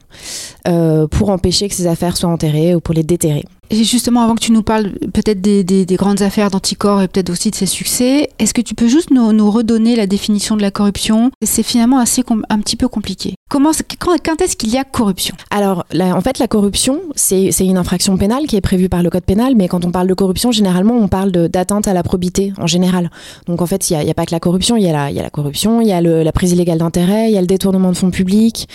euh, 0.67 1.05
pour 1.05 1.29
empêcher 1.29 1.69
que 1.69 1.75
ces 1.75 1.85
affaires 1.85 2.17
soient 2.17 2.31
enterrées 2.31 2.73
ou 2.73 2.79
pour 2.79 2.95
les 2.95 3.03
déterrer. 3.03 3.45
Et 3.71 3.85
justement, 3.85 4.21
avant 4.21 4.35
que 4.35 4.41
tu 4.41 4.51
nous 4.51 4.63
parles 4.63 4.91
peut-être 5.13 5.39
des, 5.39 5.63
des, 5.63 5.95
grandes 5.95 6.21
affaires 6.21 6.51
d'Anticor 6.51 7.01
et 7.01 7.07
peut-être 7.07 7.29
aussi 7.29 7.51
de 7.51 7.55
ses 7.55 7.65
succès, 7.65 8.29
est-ce 8.37 8.53
que 8.53 8.59
tu 8.59 8.75
peux 8.75 8.89
juste 8.89 9.11
nous, 9.11 9.31
nous 9.31 9.49
redonner 9.49 9.95
la 9.95 10.07
définition 10.07 10.57
de 10.57 10.61
la 10.61 10.71
corruption? 10.71 11.31
C'est 11.41 11.63
finalement 11.63 11.97
assez 11.97 12.21
un 12.49 12.59
petit 12.59 12.75
peu 12.75 12.89
compliqué. 12.89 13.35
Comment, 13.49 13.71
quand, 13.97 14.15
quand 14.23 14.41
est-ce 14.41 14.57
qu'il 14.57 14.71
y 14.71 14.77
a 14.77 14.83
corruption? 14.83 15.35
Alors, 15.51 15.85
en 15.99 16.21
fait, 16.21 16.37
la 16.39 16.49
corruption, 16.49 16.99
c'est 17.15 17.49
une 17.59 17.77
infraction 17.77 18.17
pénale 18.17 18.45
qui 18.45 18.57
est 18.57 18.61
prévue 18.61 18.89
par 18.89 19.03
le 19.03 19.09
Code 19.09 19.23
pénal, 19.23 19.55
mais 19.55 19.69
quand 19.69 19.85
on 19.85 19.91
parle 19.91 20.07
de 20.07 20.13
corruption, 20.13 20.51
généralement, 20.51 20.97
on 20.97 21.07
parle 21.07 21.31
d'atteinte 21.31 21.87
à 21.87 21.93
la 21.93 22.03
probité 22.03 22.51
en 22.57 22.67
général. 22.67 23.09
Donc, 23.47 23.61
en 23.61 23.65
fait, 23.65 23.89
il 23.89 23.97
n'y 23.97 24.07
a, 24.07 24.11
a, 24.11 24.13
pas 24.13 24.25
que 24.25 24.33
la 24.33 24.41
corruption, 24.41 24.75
il 24.75 24.83
y, 24.83 24.89
a 24.89 24.93
la, 24.93 25.11
il 25.11 25.15
y 25.15 25.19
a 25.19 25.23
la 25.23 25.29
corruption, 25.29 25.79
il 25.79 25.87
y 25.87 25.93
a 25.93 26.01
le, 26.01 26.23
la 26.23 26.33
prise 26.33 26.51
illégale 26.51 26.79
d'intérêt, 26.79 27.29
il 27.29 27.33
y 27.33 27.37
a 27.37 27.41
le 27.41 27.47
détournement 27.47 27.89
de 27.89 27.97
fonds 27.97 28.11
publics, 28.11 28.67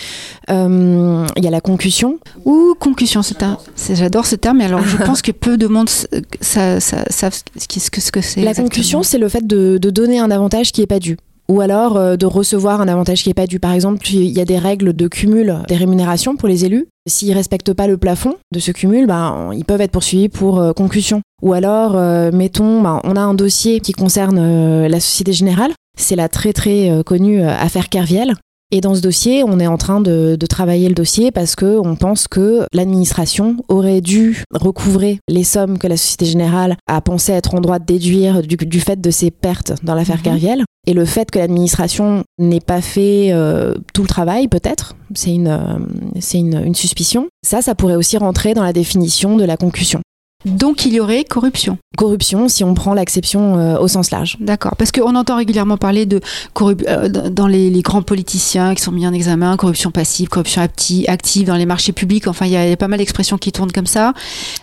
euh, 0.49 1.25
il 1.35 1.43
y 1.43 1.47
a 1.47 1.51
la 1.51 1.61
concussion. 1.61 2.17
Ou 2.45 2.75
concussion, 2.79 3.21
c'est 3.21 3.43
un. 3.43 3.57
J'adore 3.93 4.25
ce 4.25 4.35
terme, 4.35 4.57
mais 4.57 4.65
alors 4.65 4.86
je 4.87 4.97
pense 5.05 5.21
que 5.21 5.31
peu 5.31 5.57
de 5.57 5.67
monde 5.67 5.89
savent 5.89 6.79
ce 6.79 7.89
que, 7.89 8.01
ce 8.01 8.11
que 8.11 8.21
c'est. 8.21 8.41
La 8.41 8.53
concussion, 8.53 9.03
c'est 9.03 9.17
le 9.17 9.29
fait 9.29 9.45
de, 9.45 9.77
donner 9.77 10.19
un 10.19 10.31
avantage 10.31 10.71
qui 10.71 10.81
n'est 10.81 10.87
pas 10.87 10.99
dû 10.99 11.17
ou 11.49 11.61
alors 11.61 11.95
euh, 11.95 12.17
de 12.17 12.25
recevoir 12.25 12.81
un 12.81 12.89
avantage 12.89 13.23
qui 13.23 13.29
n'est 13.29 13.33
pas 13.33 13.47
dû. 13.47 13.57
Par 13.57 13.71
exemple, 13.71 14.05
il 14.11 14.29
y 14.29 14.41
a 14.41 14.45
des 14.45 14.57
règles 14.57 14.93
de 14.93 15.07
cumul 15.07 15.59
des 15.69 15.77
rémunérations 15.77 16.35
pour 16.35 16.49
les 16.49 16.65
élus. 16.65 16.87
S'ils 17.07 17.33
respectent 17.33 17.73
pas 17.73 17.87
le 17.87 17.95
plafond 17.95 18.35
de 18.51 18.59
ce 18.59 18.71
cumul, 18.71 19.07
ben, 19.07 19.51
ils 19.53 19.63
peuvent 19.63 19.79
être 19.79 19.91
poursuivis 19.91 20.27
pour 20.27 20.59
euh, 20.59 20.73
concussion. 20.73 21.21
Ou 21.41 21.53
alors, 21.53 21.95
euh, 21.95 22.31
mettons, 22.33 22.81
ben, 22.81 22.99
on 23.05 23.15
a 23.15 23.21
un 23.21 23.33
dossier 23.33 23.79
qui 23.79 23.93
concerne 23.93 24.87
la 24.87 24.99
Société 24.99 25.31
Générale. 25.31 25.71
C'est 25.97 26.17
la 26.17 26.27
très 26.27 26.51
très 26.51 27.01
connue 27.05 27.41
affaire 27.41 27.87
Kerviel. 27.87 28.35
Et 28.69 28.81
dans 28.81 28.95
ce 28.95 29.01
dossier, 29.01 29.45
on 29.45 29.59
est 29.59 29.67
en 29.67 29.77
train 29.77 30.01
de, 30.01 30.37
travailler 30.49 30.89
le 30.89 30.95
dossier 30.95 31.31
parce 31.31 31.55
que 31.55 31.77
on 31.79 31.95
pense 31.95 32.27
que 32.27 32.65
l'administration 32.73 33.57
aurait 33.69 34.01
dû 34.01 34.43
recouvrer 34.51 35.19
les 35.27 35.43
sommes 35.43 35.77
que 35.77 35.87
la 35.87 35.97
Société 35.97 36.25
Générale 36.25 36.77
a 36.87 37.01
pensé 37.01 37.31
être 37.33 37.53
en 37.53 37.61
droit 37.61 37.79
de 37.79 37.85
déduire 37.85 38.41
du, 38.41 38.79
fait 38.79 38.99
de 38.99 39.11
ses 39.11 39.29
pertes 39.29 39.73
dans 39.83 39.93
l'affaire 39.93 40.19
mmh. 40.25 40.63
Et 40.85 40.93
le 40.93 41.05
fait 41.05 41.29
que 41.31 41.39
l'administration 41.39 42.23
n'ait 42.39 42.61
pas 42.61 42.81
fait 42.81 43.31
euh, 43.31 43.73
tout 43.93 44.03
le 44.03 44.07
travail, 44.07 44.47
peut-être, 44.47 44.95
c'est 45.13 45.33
une, 45.33 45.47
euh, 45.47 45.77
c'est 46.19 46.39
une, 46.39 46.61
une 46.63 46.75
suspicion. 46.75 47.27
Ça, 47.45 47.61
ça 47.61 47.75
pourrait 47.75 47.95
aussi 47.95 48.17
rentrer 48.17 48.53
dans 48.53 48.63
la 48.63 48.73
définition 48.73 49.35
de 49.35 49.43
la 49.43 49.57
concussion. 49.57 50.01
Donc 50.45 50.85
il 50.85 50.93
y 50.93 50.99
aurait 50.99 51.23
corruption. 51.23 51.77
Corruption 51.97 52.47
si 52.47 52.63
on 52.63 52.75
prend 52.75 52.93
l'acception 52.93 53.57
euh, 53.57 53.79
au 53.79 53.87
sens 53.87 54.11
large. 54.11 54.37
D'accord, 54.39 54.75
parce 54.77 54.91
qu'on 54.91 55.15
entend 55.15 55.35
régulièrement 55.35 55.77
parler 55.77 56.05
de 56.05 56.21
corruption 56.53 56.87
euh, 56.89 57.09
dans 57.09 57.47
les, 57.47 57.71
grands 57.81 58.03
politiciens 58.03 58.75
qui 58.75 58.83
sont 58.83 58.91
mis 58.91 59.07
en 59.07 59.13
examen, 59.13 59.57
corruption 59.57 59.91
passive, 59.91 60.29
corruption 60.29 60.61
active 60.61 61.47
dans 61.47 61.55
les 61.55 61.65
marchés 61.65 61.91
publics. 61.91 62.27
Enfin, 62.27 62.45
il 62.45 62.51
y, 62.51 62.57
a 62.57 62.77
pas 62.77 62.87
mal 62.87 62.99
d'expressions 62.99 63.37
qui 63.37 63.51
tournent 63.51 63.71
comme 63.71 63.87
ça. 63.87 64.13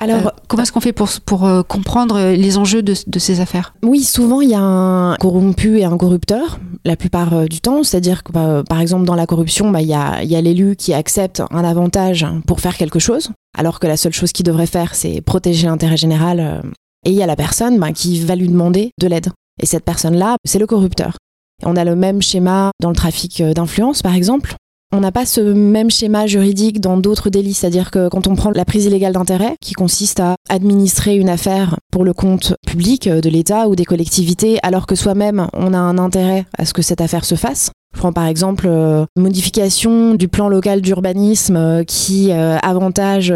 Alors, 0.01 0.27
euh, 0.27 0.31
comment 0.47 0.63
est-ce 0.63 0.73
qu'on 0.73 0.81
fait 0.81 0.93
pour, 0.93 1.09
pour 1.25 1.49
comprendre 1.67 2.35
les 2.35 2.57
enjeux 2.57 2.83
de, 2.83 2.95
ces 3.19 3.41
affaires? 3.41 3.75
Oui, 3.83 4.05
souvent 4.05 4.41
il 4.41 4.51
y 4.51 4.55
a 4.55 4.61
un 4.61 5.17
corrompu 5.17 5.79
et 5.79 5.85
un 5.85 5.97
corrupteur, 5.97 6.61
la 6.85 6.97
plupart 6.97 7.49
du 7.49 7.61
temps. 7.61 7.83
C'est-à-dire 7.83 8.23
que, 8.23 8.33
bah, 8.33 8.63
par 8.69 8.81
exemple, 8.81 9.07
dans 9.07 9.17
la 9.17 9.27
corruption, 9.27 9.71
bah, 9.71 9.83
il 9.83 9.89
y 9.89 9.95
a, 9.95 10.23
y 10.23 10.37
a 10.37 10.41
l'élu 10.41 10.77
qui 10.77 10.95
accepte 10.95 11.43
un 11.51 11.65
avantage 11.65 12.27
pour 12.47 12.61
faire 12.61 12.77
quelque 12.77 12.99
chose 12.99 13.31
alors 13.55 13.81
que 13.81 13.87
la 13.87 13.97
seule 13.97 14.13
chose 14.13 14.33
qu'il 14.33 14.45
devrait 14.45 14.67
faire, 14.67 14.95
c'est 14.95 15.21
protéger 15.21 15.67
l'intérêt 15.67 15.97
général. 15.97 16.41
Euh, 16.41 16.61
et 17.07 17.11
il 17.11 17.17
y 17.17 17.23
a 17.23 17.27
la 17.27 17.37
personne 17.37 17.79
ben, 17.79 17.93
qui 17.93 18.21
va 18.21 18.35
lui 18.35 18.49
demander 18.49 18.91
de 19.01 19.07
l'aide. 19.07 19.29
Et 19.63 19.67
cette 19.67 19.85
personne-là, 19.85 20.37
c'est 20.45 20.59
le 20.59 20.67
corrupteur. 20.67 21.17
On 21.63 21.77
a 21.77 21.85
le 21.85 21.95
même 21.95 22.21
schéma 22.21 22.73
dans 22.81 22.91
le 22.91 22.97
trafic 22.97 23.41
euh, 23.41 23.53
d'influence, 23.53 24.03
par 24.03 24.15
exemple. 24.15 24.55
On 24.93 25.01
n'a 25.01 25.13
pas 25.13 25.27
ce 25.27 25.41
même 25.41 25.91
schéma 25.91 26.27
juridique 26.27 26.81
dans 26.81 26.97
d'autres 26.97 27.31
délits, 27.31 27.55
c'est-à-dire 27.55 27.91
que 27.91 28.09
quand 28.09 28.29
on 28.29 28.37
prend 28.37 28.51
la 28.51 28.65
prise 28.65 28.85
illégale 28.85 29.13
d'intérêt, 29.13 29.57
qui 29.61 29.73
consiste 29.73 30.21
à 30.21 30.37
administrer 30.49 31.17
une 31.17 31.29
affaire 31.29 31.79
pour 31.91 32.05
le 32.05 32.13
compte 32.13 32.55
public 32.67 33.07
euh, 33.07 33.21
de 33.21 33.29
l'État 33.29 33.69
ou 33.69 33.77
des 33.77 33.85
collectivités, 33.85 34.59
alors 34.63 34.87
que 34.87 34.95
soi-même 34.95 35.49
on 35.53 35.75
a 35.75 35.79
un 35.79 35.99
intérêt 35.99 36.47
à 36.59 36.65
ce 36.65 36.73
que 36.73 36.83
cette 36.83 37.01
affaire 37.01 37.25
se 37.25 37.35
fasse, 37.35 37.71
prends 37.95 38.13
par 38.13 38.27
exemple 38.27 38.67
euh, 38.69 39.07
modification 39.17 40.15
du 40.15 40.29
plan 40.29 40.49
local 40.49 40.81
d'urbanisme 40.81 41.57
euh, 41.57 41.85
qui 41.85 42.31
euh, 42.31 42.59
avantage 42.59 43.29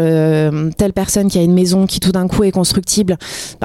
telle 0.77 0.93
personne 0.93 1.29
qui 1.29 1.39
a 1.39 1.41
une 1.41 1.53
maison 1.53 1.87
qui 1.87 1.99
tout 1.99 2.11
d'un 2.11 2.27
coup 2.27 2.43
est 2.43 2.51
constructible. 2.51 3.17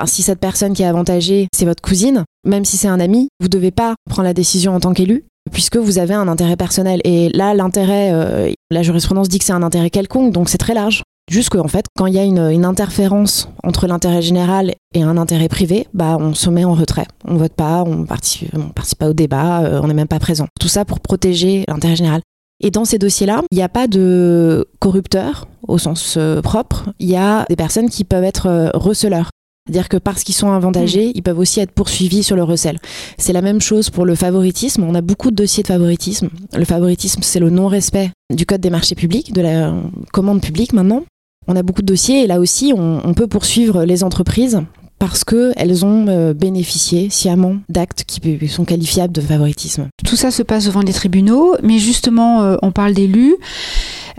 Si 0.06 0.22
cette 0.22 0.40
personne 0.40 0.72
qui 0.72 0.82
est 0.82 0.86
avantagée, 0.86 1.48
c'est 1.54 1.64
votre 1.64 1.82
cousine, 1.82 2.24
même 2.46 2.64
si 2.64 2.76
c'est 2.76 2.88
un 2.88 3.00
ami, 3.00 3.28
vous 3.40 3.46
ne 3.46 3.50
devez 3.50 3.70
pas 3.70 3.94
prendre 4.08 4.26
la 4.26 4.34
décision 4.34 4.74
en 4.74 4.80
tant 4.80 4.92
qu'élu 4.92 5.24
puisque 5.52 5.76
vous 5.76 5.98
avez 5.98 6.14
un 6.14 6.28
intérêt 6.28 6.56
personnel. 6.56 7.00
Et 7.04 7.28
là, 7.30 7.54
l'intérêt, 7.54 8.54
la 8.70 8.82
jurisprudence 8.82 9.28
dit 9.28 9.38
que 9.38 9.44
c'est 9.44 9.52
un 9.52 9.62
intérêt 9.62 9.90
quelconque, 9.90 10.32
donc 10.32 10.48
c'est 10.48 10.58
très 10.58 10.74
large. 10.74 11.02
Juste 11.30 11.48
qu'en 11.48 11.68
fait, 11.68 11.86
quand 11.96 12.06
il 12.06 12.14
y 12.14 12.18
a 12.18 12.24
une, 12.24 12.64
interférence 12.64 13.48
entre 13.62 13.86
l'intérêt 13.86 14.20
général 14.20 14.74
et 14.94 15.02
un 15.02 15.16
intérêt 15.16 15.48
privé, 15.48 15.86
bah, 15.94 16.18
on 16.20 16.34
se 16.34 16.50
met 16.50 16.64
en 16.64 16.74
retrait. 16.74 17.06
On 17.24 17.36
vote 17.36 17.54
pas, 17.54 17.82
on 17.82 18.04
participe, 18.04 18.50
on 18.54 18.68
participe 18.68 18.98
pas 18.98 19.08
au 19.08 19.14
débat, 19.14 19.62
euh, 19.62 19.80
on 19.82 19.88
n'est 19.88 19.94
même 19.94 20.08
pas 20.08 20.18
présent. 20.18 20.46
Tout 20.60 20.68
ça 20.68 20.84
pour 20.84 21.00
protéger 21.00 21.64
l'intérêt 21.66 21.96
général. 21.96 22.20
Et 22.62 22.70
dans 22.70 22.84
ces 22.84 22.98
dossiers-là, 22.98 23.42
il 23.50 23.56
n'y 23.56 23.62
a 23.62 23.68
pas 23.68 23.86
de 23.86 24.68
corrupteurs 24.80 25.48
au 25.66 25.78
sens 25.78 26.16
euh, 26.18 26.42
propre. 26.42 26.90
Il 26.98 27.08
y 27.08 27.16
a 27.16 27.46
des 27.48 27.56
personnes 27.56 27.88
qui 27.88 28.04
peuvent 28.04 28.24
être 28.24 28.46
euh, 28.46 28.70
receleurs. 28.74 29.30
C'est-à-dire 29.66 29.88
que 29.88 29.96
parce 29.96 30.24
qu'ils 30.24 30.34
sont 30.34 30.52
avantagés, 30.52 31.08
mm. 31.08 31.12
ils 31.14 31.22
peuvent 31.22 31.38
aussi 31.38 31.60
être 31.60 31.72
poursuivis 31.72 32.22
sur 32.22 32.36
le 32.36 32.42
recel. 32.42 32.78
C'est 33.16 33.32
la 33.32 33.40
même 33.40 33.62
chose 33.62 33.88
pour 33.88 34.04
le 34.04 34.14
favoritisme. 34.14 34.84
On 34.84 34.94
a 34.94 35.00
beaucoup 35.00 35.30
de 35.30 35.36
dossiers 35.36 35.62
de 35.62 35.68
favoritisme. 35.68 36.28
Le 36.54 36.66
favoritisme, 36.66 37.22
c'est 37.22 37.40
le 37.40 37.48
non-respect 37.48 38.10
du 38.30 38.44
code 38.44 38.60
des 38.60 38.70
marchés 38.70 38.94
publics, 38.94 39.32
de 39.32 39.40
la 39.40 39.74
commande 40.12 40.42
publique 40.42 40.74
maintenant 40.74 41.02
on 41.46 41.56
a 41.56 41.62
beaucoup 41.62 41.82
de 41.82 41.86
dossiers 41.86 42.24
et 42.24 42.26
là 42.26 42.40
aussi, 42.40 42.72
on, 42.76 43.14
peut 43.14 43.26
poursuivre 43.26 43.84
les 43.84 44.02
entreprises 44.02 44.60
parce 44.98 45.24
qu'elles 45.24 45.84
ont 45.84 46.06
euh, 46.08 46.34
bénéficié 46.34 47.10
sciemment 47.10 47.56
d'actes 47.68 48.04
qui 48.04 48.48
sont 48.48 48.64
qualifiables 48.64 49.12
de 49.12 49.20
favoritisme. 49.20 49.88
Tout 50.04 50.16
ça 50.16 50.30
se 50.30 50.42
passe 50.42 50.66
devant 50.66 50.80
les 50.80 50.92
tribunaux, 50.92 51.56
mais 51.62 51.78
justement, 51.78 52.42
euh, 52.42 52.56
on 52.62 52.72
parle 52.72 52.94
d'élus. 52.94 53.36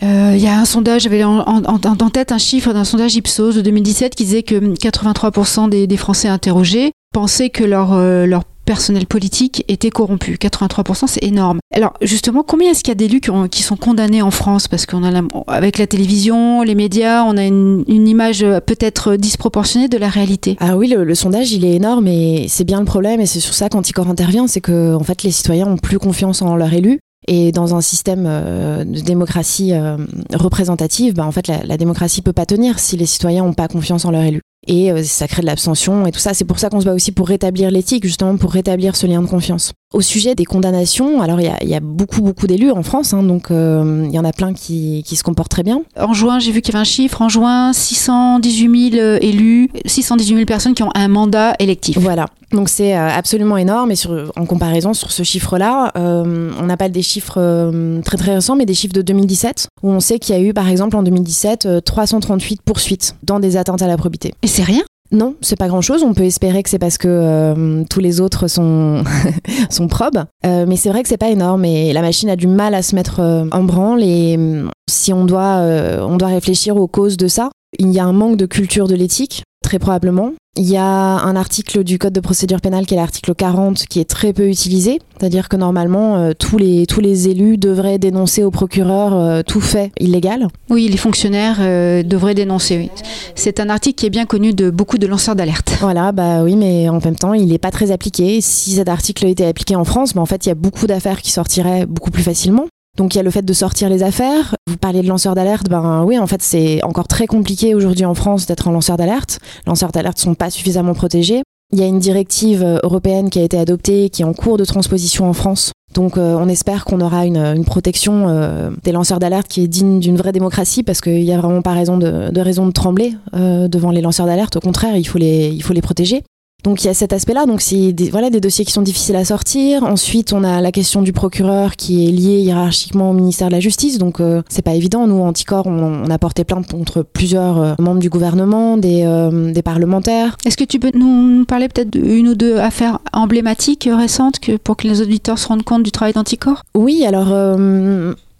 Euh, 0.03 0.33
il 0.35 0.41
y 0.41 0.47
a 0.47 0.59
un 0.59 0.65
sondage, 0.65 1.03
j'avais 1.03 1.23
en, 1.23 1.39
en, 1.39 2.09
tête 2.09 2.31
un 2.31 2.37
chiffre 2.37 2.73
d'un 2.73 2.83
sondage 2.83 3.15
Ipsos 3.15 3.55
de 3.55 3.61
2017 3.61 4.15
qui 4.15 4.25
disait 4.25 4.43
que 4.43 4.55
83% 4.55 5.69
des, 5.69 5.97
Français 5.97 6.27
interrogés 6.27 6.91
pensaient 7.13 7.49
que 7.49 7.63
leur, 7.63 7.97
leur 8.27 8.43
personnel 8.65 9.05
politique 9.05 9.63
était 9.67 9.89
corrompu. 9.89 10.33
83%, 10.33 11.07
c'est 11.07 11.23
énorme. 11.23 11.59
Alors 11.73 11.93
justement, 12.01 12.43
combien 12.43 12.71
est-ce 12.71 12.83
qu'il 12.83 12.91
y 12.91 12.91
a 12.91 12.95
d'élus 12.95 13.21
qui, 13.49 13.63
sont 13.63 13.77
condamnés 13.77 14.21
en 14.21 14.31
France? 14.31 14.67
Parce 14.67 14.85
qu'on 14.85 15.03
a 15.03 15.21
avec 15.47 15.77
la 15.77 15.87
télévision, 15.87 16.63
les 16.63 16.75
médias, 16.75 17.23
on 17.23 17.37
a 17.37 17.45
une, 17.45 17.85
image 17.87 18.43
euh, 18.43 18.59
peut-être 18.59 19.15
disproportionnée 19.15 19.87
de 19.87 19.97
la 19.97 20.09
réalité. 20.09 20.57
Ah 20.59 20.77
oui, 20.77 20.87
le, 20.87 21.15
sondage, 21.15 21.51
il 21.51 21.65
est 21.65 21.75
énorme 21.75 22.07
et 22.07 22.47
c'est 22.49 22.65
bien 22.65 22.79
le 22.79 22.85
problème 22.85 23.21
et 23.21 23.25
c'est 23.25 23.39
sur 23.39 23.53
ça 23.53 23.69
qu'Anticor 23.69 24.09
intervient, 24.09 24.47
c'est 24.47 24.61
que 24.61 24.93
en 24.93 25.03
fait 25.03 25.23
les 25.23 25.31
citoyens 25.31 25.67
ont 25.67 25.77
plus 25.77 25.99
confiance 25.99 26.41
en 26.41 26.55
leurs 26.55 26.73
élus. 26.73 26.99
Et 27.27 27.51
dans 27.51 27.73
un 27.73 27.81
système 27.81 28.25
euh, 28.27 28.83
de 28.83 28.99
démocratie 28.99 29.73
euh, 29.73 29.97
représentative, 30.33 31.15
bah, 31.15 31.25
en 31.25 31.31
fait, 31.31 31.47
la, 31.47 31.63
la 31.63 31.77
démocratie 31.77 32.21
peut 32.21 32.33
pas 32.33 32.45
tenir 32.45 32.77
si 32.77 32.97
les 32.97 33.07
citoyens 33.07 33.43
n'ont 33.43 33.53
pas 33.53 33.67
confiance 33.67 34.05
en 34.05 34.11
leur 34.11 34.21
élu 34.21 34.41
et 34.67 34.91
euh, 34.91 35.03
ça 35.03 35.27
crée 35.27 35.41
de 35.41 35.47
l'abstention 35.47 36.05
et 36.05 36.11
tout 36.11 36.19
ça. 36.19 36.33
C'est 36.33 36.45
pour 36.45 36.59
ça 36.59 36.69
qu'on 36.69 36.79
se 36.79 36.85
bat 36.85 36.93
aussi 36.93 37.11
pour 37.11 37.27
rétablir 37.27 37.71
l'éthique, 37.71 38.03
justement 38.03 38.37
pour 38.37 38.51
rétablir 38.51 38.95
ce 38.95 39.07
lien 39.07 39.21
de 39.21 39.27
confiance. 39.27 39.73
Au 39.93 40.01
sujet 40.01 40.35
des 40.35 40.45
condamnations, 40.45 41.21
alors 41.21 41.39
il 41.39 41.69
y, 41.69 41.75
a, 41.75 41.79
beaucoup 41.79 42.21
beaucoup 42.21 42.47
d'élus 42.47 42.71
en 42.71 42.83
France, 42.83 43.13
hein, 43.13 43.23
donc 43.23 43.49
euh, 43.49 44.03
il 44.05 44.13
y 44.13 44.19
en 44.19 44.25
a 44.25 44.33
plein 44.33 44.53
qui, 44.53 45.03
qui, 45.05 45.15
se 45.15 45.23
comportent 45.23 45.51
très 45.51 45.63
bien. 45.63 45.83
En 45.97 46.13
juin, 46.13 46.39
j'ai 46.39 46.51
vu 46.51 46.61
qu'il 46.61 46.73
y 46.73 46.75
avait 46.75 46.81
un 46.81 46.85
chiffre. 46.85 47.21
En 47.21 47.29
juin, 47.29 47.71
618 47.71 48.91
000 48.91 49.01
euh, 49.01 49.17
élus, 49.21 49.69
618 49.85 50.35
000 50.35 50.45
personnes 50.45 50.73
qui 50.73 50.83
ont 50.83 50.91
un 50.95 51.07
mandat 51.07 51.55
électif. 51.59 51.97
Voilà. 51.97 52.25
Donc 52.51 52.69
c'est 52.69 52.93
absolument 52.93 53.57
énorme 53.57 53.91
et 53.91 53.95
sur, 53.95 54.31
en 54.37 54.45
comparaison 54.45 54.93
sur 54.93 55.11
ce 55.11 55.23
chiffre-là, 55.23 55.91
on 55.95 56.65
n'a 56.65 56.77
pas 56.77 56.89
des 56.89 57.01
chiffres 57.01 57.71
très 58.05 58.17
très 58.17 58.35
récents, 58.35 58.55
mais 58.55 58.65
des 58.65 58.75
chiffres 58.75 58.93
de 58.93 59.01
2017 59.01 59.67
où 59.83 59.89
on 59.89 59.99
sait 59.99 60.19
qu'il 60.19 60.35
y 60.35 60.37
a 60.37 60.41
eu 60.41 60.53
par 60.53 60.69
exemple 60.69 60.95
en 60.95 61.03
2017 61.03 61.83
338 61.83 62.61
poursuites 62.61 63.15
dans 63.23 63.39
des 63.39 63.57
atteintes 63.57 63.81
à 63.81 63.87
la 63.87 63.97
probité 63.97 64.33
c'est 64.55 64.63
rien 64.63 64.83
non, 65.11 65.35
c'est 65.39 65.55
pas 65.55 65.67
grand 65.67 65.81
chose. 65.81 66.01
On 66.01 66.15
peut 66.15 66.23
espérer 66.23 66.63
que 66.63 66.69
c'est 66.69 66.79
parce 66.79 66.97
que 66.97 67.07
euh, 67.07 67.83
tous 67.89 67.99
les 67.99 68.21
autres 68.21 68.47
sont, 68.47 69.03
sont 69.69 69.87
probes. 69.87 70.23
Euh, 70.45 70.65
mais 70.67 70.77
c'est 70.77 70.89
vrai 70.89 71.03
que 71.03 71.09
c'est 71.09 71.17
pas 71.17 71.29
énorme 71.29 71.63
et 71.63 71.93
la 71.93 72.01
machine 72.01 72.27
a 72.27 72.35
du 72.35 72.47
mal 72.47 72.73
à 72.73 72.81
se 72.81 72.95
mettre 72.95 73.19
euh, 73.19 73.45
en 73.51 73.63
branle. 73.63 74.01
Et 74.01 74.35
mm, 74.35 74.69
si 74.89 75.13
on 75.13 75.25
doit, 75.25 75.61
on 76.01 76.17
doit 76.17 76.29
réfléchir 76.29 76.75
aux 76.77 76.87
causes 76.87 77.17
de 77.17 77.27
ça, 77.27 77.51
il 77.77 77.91
y 77.91 77.99
a 77.99 78.05
un 78.05 78.13
manque 78.13 78.37
de 78.37 78.47
culture 78.47 78.87
de 78.87 78.95
l'éthique, 78.95 79.43
très 79.65 79.79
probablement. 79.79 80.31
Il 80.57 80.69
y 80.69 80.77
a 80.77 80.85
un 80.85 81.35
article 81.35 81.83
du 81.83 81.99
Code 81.99 82.13
de 82.13 82.21
procédure 82.21 82.61
pénale 82.61 82.85
qui 82.85 82.93
est 82.93 82.97
l'article 82.97 83.35
40 83.35 83.87
qui 83.87 83.99
est 83.99 84.09
très 84.09 84.31
peu 84.31 84.47
utilisé, 84.47 85.01
c'est-à-dire 85.19 85.49
que 85.49 85.57
normalement 85.57 86.15
euh, 86.15 86.31
tous, 86.31 86.57
les, 86.57 86.85
tous 86.85 87.01
les 87.01 87.27
élus 87.27 87.57
devraient 87.57 87.97
dénoncer 87.97 88.41
au 88.41 88.51
procureur 88.51 89.13
euh, 89.15 89.41
tout 89.41 89.59
fait 89.59 89.91
illégal. 89.99 90.47
Oui, 90.69 90.87
les 90.87 90.95
fonctionnaires 90.95 91.57
euh, 91.59 92.03
devraient 92.03 92.35
dénoncer. 92.35 92.77
Oui. 92.77 92.91
C'est 93.33 93.59
un 93.59 93.69
article 93.69 93.95
qui 93.95 94.05
est 94.05 94.09
bien 94.09 94.25
connu 94.25 94.53
de 94.53 94.69
beaucoup 94.69 94.97
de 94.97 95.07
lanceurs 95.07 95.35
d'alerte. 95.35 95.75
Voilà, 95.81 96.13
bah 96.13 96.43
oui, 96.43 96.55
mais 96.55 96.87
en 96.87 96.99
même 97.03 97.17
temps, 97.17 97.33
il 97.33 97.47
n'est 97.47 97.57
pas 97.57 97.71
très 97.71 97.91
appliqué. 97.91 98.39
Si 98.39 98.71
cet 98.71 98.87
article 98.87 99.25
était 99.25 99.45
appliqué 99.45 99.75
en 99.75 99.83
France, 99.83 100.13
bah, 100.13 100.21
en 100.21 100.25
fait, 100.25 100.45
il 100.45 100.49
y 100.49 100.51
a 100.53 100.55
beaucoup 100.55 100.87
d'affaires 100.87 101.21
qui 101.21 101.31
sortiraient 101.31 101.85
beaucoup 101.85 102.11
plus 102.11 102.23
facilement. 102.23 102.67
Donc 102.97 103.13
il 103.13 103.17
y 103.17 103.19
a 103.19 103.23
le 103.23 103.31
fait 103.31 103.43
de 103.43 103.53
sortir 103.53 103.89
les 103.89 104.03
affaires. 104.03 104.55
Vous 104.67 104.77
parliez 104.77 105.01
de 105.01 105.07
lanceurs 105.07 105.35
d'alerte, 105.35 105.69
ben 105.69 106.03
oui, 106.03 106.17
en 106.17 106.27
fait 106.27 106.41
c'est 106.41 106.83
encore 106.83 107.07
très 107.07 107.27
compliqué 107.27 107.75
aujourd'hui 107.75 108.05
en 108.05 108.13
France 108.13 108.45
d'être 108.45 108.67
un 108.67 108.71
lanceur 108.71 108.97
d'alerte. 108.97 109.39
Lanceurs 109.67 109.91
d'alerte 109.91 110.17
sont 110.17 110.35
pas 110.35 110.49
suffisamment 110.49 110.93
protégés. 110.93 111.43
Il 111.73 111.79
y 111.79 111.83
a 111.83 111.87
une 111.87 111.99
directive 111.99 112.63
euh, 112.63 112.77
européenne 112.83 113.29
qui 113.29 113.39
a 113.39 113.43
été 113.43 113.57
adoptée, 113.57 114.09
qui 114.09 114.21
est 114.21 114.25
en 114.25 114.33
cours 114.33 114.57
de 114.57 114.65
transposition 114.65 115.27
en 115.27 115.33
France. 115.33 115.71
Donc 115.93 116.17
euh, 116.17 116.37
on 116.39 116.47
espère 116.47 116.85
qu'on 116.85 117.01
aura 117.01 117.25
une, 117.25 117.65
protection 117.65 118.27
euh, 118.27 118.69
des 118.83 118.91
lanceurs 118.91 119.19
d'alerte 119.19 119.47
qui 119.47 119.63
est 119.63 119.67
digne 119.67 119.99
d'une 119.99 120.15
vraie 120.15 120.31
démocratie 120.31 120.83
parce 120.83 121.01
qu'il 121.01 121.23
n'y 121.23 121.33
a 121.33 121.37
vraiment 121.37 121.61
pas 121.61 121.73
raison 121.73 121.97
de, 121.97 122.31
de 122.31 122.41
raison 122.41 122.67
de 122.67 122.71
trembler 122.71 123.13
devant 123.33 123.91
les 123.91 124.01
lanceurs 124.01 124.25
d'alerte. 124.25 124.57
Au 124.57 124.59
contraire, 124.59 124.95
il 124.95 125.05
faut 125.05 125.17
les 125.17 125.81
protéger. 125.81 126.23
Donc 126.65 126.83
il 126.83 126.87
y 126.87 126.89
a 126.89 126.95
cet 126.95 127.13
aspect-là. 127.13 127.45
Donc 127.45 127.61
c'est 127.61 127.93
des, 127.93 128.09
voilà 128.09 128.31
des 128.31 128.41
dossiers 128.41 128.65
qui 128.65 128.71
sont 128.71 128.81
difficiles 128.81 129.15
à 129.15 129.23
sortir. 129.23 129.83
Ensuite, 129.83 130.33
on 130.33 130.43
a 130.43 130.61
la 130.61 130.71
question 130.71 131.03
du 131.03 131.13
procureur 131.13 131.75
qui 131.75 132.07
est 132.07 132.11
liée 132.11 132.39
hiérarchiquement 132.39 133.11
au 133.11 133.13
ministère 133.13 133.47
de 133.47 133.53
la 133.53 133.59
Justice. 133.59 133.99
Donc 133.99 134.19
euh, 134.19 134.41
c'est 134.49 134.63
pas 134.63 134.73
évident. 134.73 135.05
Nous, 135.05 135.21
Anticor, 135.21 135.67
on, 135.67 136.09
a 136.09 136.17
porté 136.17 136.43
plainte 136.43 136.69
contre 136.69 137.03
plusieurs 137.03 137.61
euh, 137.61 137.73
membres 137.77 137.99
du 137.99 138.09
gouvernement, 138.09 138.77
des, 138.77 139.03
euh, 139.05 139.53
des 139.53 139.61
parlementaires. 139.61 140.37
Est-ce 140.43 140.57
que 140.57 140.63
tu 140.63 140.79
peux 140.79 140.91
nous 140.95 141.45
parler 141.45 141.69
peut-être 141.69 141.91
d'une 141.91 142.29
ou 142.29 142.35
deux 142.35 142.57
affaires 142.57 142.97
emblématiques 143.13 143.87
récentes 143.91 144.39
que, 144.39 144.57
pour 144.57 144.75
que 144.75 144.87
les 144.87 145.01
auditeurs 145.01 145.37
se 145.37 145.47
rendent 145.47 145.63
compte 145.63 145.83
du 145.83 145.91
travail 145.91 146.13
d'Anticor? 146.13 146.63
Oui, 146.73 147.05
alors 147.05 147.27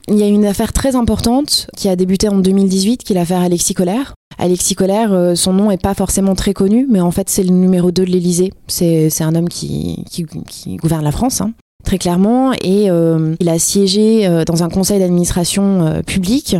il 0.08 0.17
y 0.17 0.24
a 0.24 0.27
une 0.27 0.46
affaire 0.46 0.74
très 0.74 0.96
importante 0.96 1.67
qui 1.75 1.89
a 1.89 1.96
débuté 1.96 2.27
en 2.27 2.38
2018, 2.38 3.03
qui 3.03 3.13
est 3.13 3.15
l'affaire 3.15 3.41
Alexis 3.41 3.74
Colère. 3.74 4.15
Alexis 4.38 4.75
Colère, 4.75 5.13
euh, 5.13 5.36
son 5.36 5.54
nom 5.54 5.72
est 5.72 5.82
pas 5.82 5.94
forcément 5.94 6.36
très 6.36 6.54
connu, 6.54 6.88
mais 6.89 7.01
en 7.01 7.12
fait 7.12 7.30
c'est 7.30 7.44
le 7.44 7.51
numéro 7.51 7.92
2 7.92 8.06
de 8.06 8.12
l'Elysée. 8.12 8.51
C'est 8.68 9.22
un 9.22 9.36
homme 9.36 9.50
qui, 9.50 10.04
qui, 10.10 10.25
qui, 10.48 10.77
gouverne 10.77 11.04
la 11.04 11.12
France. 11.12 11.42
Hein 11.42 11.54
très 11.86 11.98
clairement, 11.98 12.51
et 12.62 12.89
euh, 12.89 13.36
il 13.39 13.48
a 13.48 13.60
siégé 13.60 14.27
euh, 14.27 14.44
dans 14.44 14.63
un 14.63 14.70
conseil 14.70 15.00
d'administration 15.00 15.86
euh, 15.86 16.01
public 16.01 16.58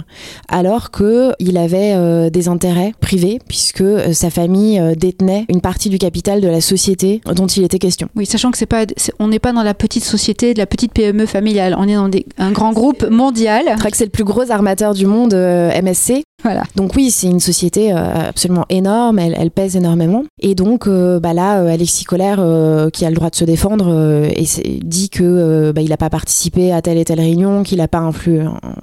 alors 0.48 0.92
qu'il 0.92 1.58
avait 1.58 2.30
des 2.30 2.48
intérêts 2.48 2.94
privés 3.02 3.40
puisque 3.48 3.84
sa 4.14 4.30
famille 4.30 4.80
détenait 4.96 5.46
une 5.50 5.62
partie 5.62 5.90
du 5.90 5.98
capital 5.98 6.40
de 6.40 6.48
la 6.48 6.62
société 6.62 7.22
dont 7.36 7.48
il 7.48 7.64
était 7.64 7.80
question. 7.80 8.08
Oui, 8.16 8.28
sachant 8.28 8.52
que 8.52 8.58
c'est 8.58 8.68
pas, 8.68 8.86
on 9.18 9.28
n'est 9.28 9.40
pas 9.40 9.52
dans 9.52 9.64
la 9.64 9.74
petite 9.74 10.04
société, 10.04 10.54
de 10.54 10.60
la 10.60 10.68
petite 10.68 10.94
PME 10.94 11.26
familiale, 11.26 11.76
on 11.80 11.88
est 11.88 11.96
dans 11.96 12.10
un 12.38 12.52
grand 12.52 12.72
groupe 12.72 13.10
mondial. 13.10 13.64
Je 13.68 13.80
crois 13.80 13.90
que 13.90 13.98
c'est 13.98 14.06
le 14.06 14.12
plus 14.12 14.24
gros 14.24 14.52
armateur 14.52 14.94
du 14.94 15.08
monde, 15.08 15.34
MSC. 15.34 16.24
Voilà. 16.46 16.64
Donc 16.76 16.96
oui, 16.96 17.12
c'est 17.12 17.28
une 17.28 17.40
société 17.40 17.92
absolument 17.92 18.66
énorme, 18.70 19.20
elle, 19.20 19.52
pèse 19.52 19.76
énormément. 19.76 20.24
Et 20.40 20.54
donc 20.54 20.88
bah 20.88 21.34
là, 21.34 21.54
Alexis 21.72 22.04
Colère, 22.06 22.38
qui 22.94 23.04
a 23.04 23.10
le 23.10 23.16
droit 23.16 23.32
de 23.32 23.36
se 23.36 23.46
défendre, 23.46 24.30
et 24.36 24.46
dit 24.84 25.10
que 25.10 25.24
euh, 25.24 25.74
bah, 25.74 25.82
il 25.82 25.90
n'a 25.90 25.98
pas 25.98 26.10
participé 26.10 26.72
à 26.72 26.82
telle 26.82 26.98
et 26.98 27.06
telle 27.06 27.20
réunion, 27.20 27.64
qu'il 27.64 27.78
n'a 27.78 27.88
pas 27.88 28.12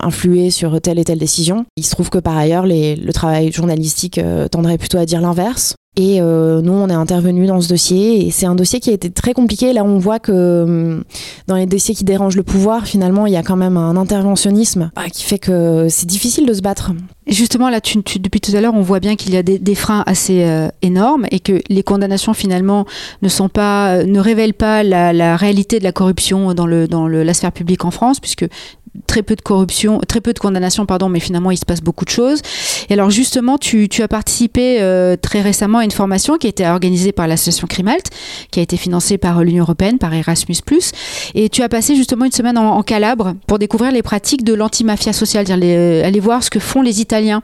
influé 0.01 0.51
sur 0.51 0.81
telle 0.81 0.99
et 0.99 1.05
telle 1.05 1.19
décision. 1.19 1.65
Il 1.77 1.85
se 1.85 1.91
trouve 1.91 2.11
que 2.11 2.19
par 2.19 2.37
ailleurs, 2.37 2.67
le 2.67 3.13
travail 3.13 3.53
journalistique 3.53 4.19
euh, 4.19 4.49
tendrait 4.49 4.79
plutôt 4.79 4.99
à 4.99 5.07
dire 5.07 5.21
l'inverse. 5.21 5.75
Et 5.95 6.23
euh, 6.23 6.63
nous, 6.63 6.73
on 6.73 6.89
est 6.89 6.95
intervenu 6.95 7.47
dans 7.47 7.61
ce 7.61 7.69
dossier 7.69 8.31
c'est 8.31 8.47
un 8.47 8.55
dossier 8.55 8.81
qui 8.81 8.89
a 8.89 8.95
été 8.95 9.11
très 9.11 9.35
compliqué. 9.35 9.75
Là, 9.75 9.85
on 9.85 9.99
voit 9.99 10.19
que 10.19 10.63
hum, 10.63 11.05
dans 11.49 11.57
les 11.57 11.67
dossiers 11.67 11.95
qui 11.95 12.05
dérangent 12.05 12.37
le 12.37 12.43
pouvoir, 12.43 12.87
finalement, 12.87 13.27
il 13.27 13.35
y 13.35 13.37
a 13.37 13.43
quand 13.43 13.57
même 13.57 13.77
un 13.77 13.95
interventionnisme 13.97 14.91
bah, 14.97 15.11
qui 15.13 15.25
fait 15.25 15.39
que 15.39 15.89
c'est 15.91 16.07
difficile 16.07 16.47
de 16.47 16.55
se 16.55 16.63
battre. 16.63 16.93
justement, 17.27 17.69
là, 17.69 17.81
depuis 17.81 18.41
tout 18.41 18.57
à 18.57 18.63
l'heure, 18.63 18.75
on 18.75 18.81
voit 18.81 19.01
bien 19.01 19.17
qu'il 19.17 19.35
y 19.35 19.37
a 19.37 19.43
des, 19.43 19.75
freins 19.75 20.03
assez 20.07 20.45
euh, 20.45 20.69
énormes 20.81 21.27
et 21.31 21.41
que 21.41 21.61
les 21.69 21.83
condamnations 21.83 22.33
finalement 22.33 22.87
ne 23.21 23.29
sont 23.29 23.51
pas, 23.51 24.03
ne 24.03 24.19
révèlent 24.19 24.55
pas 24.55 24.83
la, 24.83 25.37
réalité 25.37 25.79
de 25.79 25.85
la 25.85 25.93
corruption 25.93 26.55
dans 26.55 26.67
la 26.67 27.35
sphère 27.35 27.53
publique 27.53 27.85
en 27.85 27.91
France, 27.91 28.19
puisque 28.19 28.47
très 29.07 29.23
peu 29.23 29.37
de 29.37 29.41
corruption, 29.41 30.01
très 30.07 30.21
peu 30.21 30.33
de 30.33 30.39
condamnations, 30.39 30.87
pardon, 30.87 31.09
mais 31.09 31.21
finalement 31.21 31.51
il 31.51 31.57
se 31.57 31.65
passe 31.65 31.81
beaucoup 31.81 32.05
de 32.05 32.11
choses. 32.11 32.43
Et 32.89 32.95
alors 32.95 33.11
justement, 33.11 33.59
tu, 33.59 33.89
as 34.01 34.09
participé 34.09 34.81
euh, 34.81 35.17
très 35.17 35.41
récemment 35.41 35.79
à 35.79 35.85
une 35.85 35.91
formation 35.91 36.37
qui 36.37 36.47
a 36.47 36.51
été 36.51 36.67
organisée 36.67 37.13
par 37.13 37.27
l'association 37.27 37.67
Crimalt, 37.67 38.11
qui 38.51 38.61
a 38.61 38.63
été 38.63 38.77
financée 38.77 39.19
par 39.19 39.43
l'Union 39.43 39.63
européenne, 39.63 39.99
par 39.99 40.13
Erasmus+. 40.13 40.59
Et 41.35 41.49
tu 41.49 41.63
as 41.63 41.69
passé 41.69 41.97
justement 41.97 42.25
une 42.25 42.33
semaine 42.33 42.59
en, 42.59 42.83
Calabre 42.83 43.35
pour 43.47 43.59
découvrir 43.59 43.93
les 43.93 44.03
pratiques 44.03 44.45
de 44.45 44.55
l'antimafia 44.55 45.13
sociale, 45.13 45.45
dire 45.45 45.59
euh, 45.63 46.05
aller 46.05 46.21
voir 46.21 46.43
ce 46.43 46.51
que 46.51 46.59
font 46.59 46.83
les 46.83 47.01
Italiens 47.01 47.43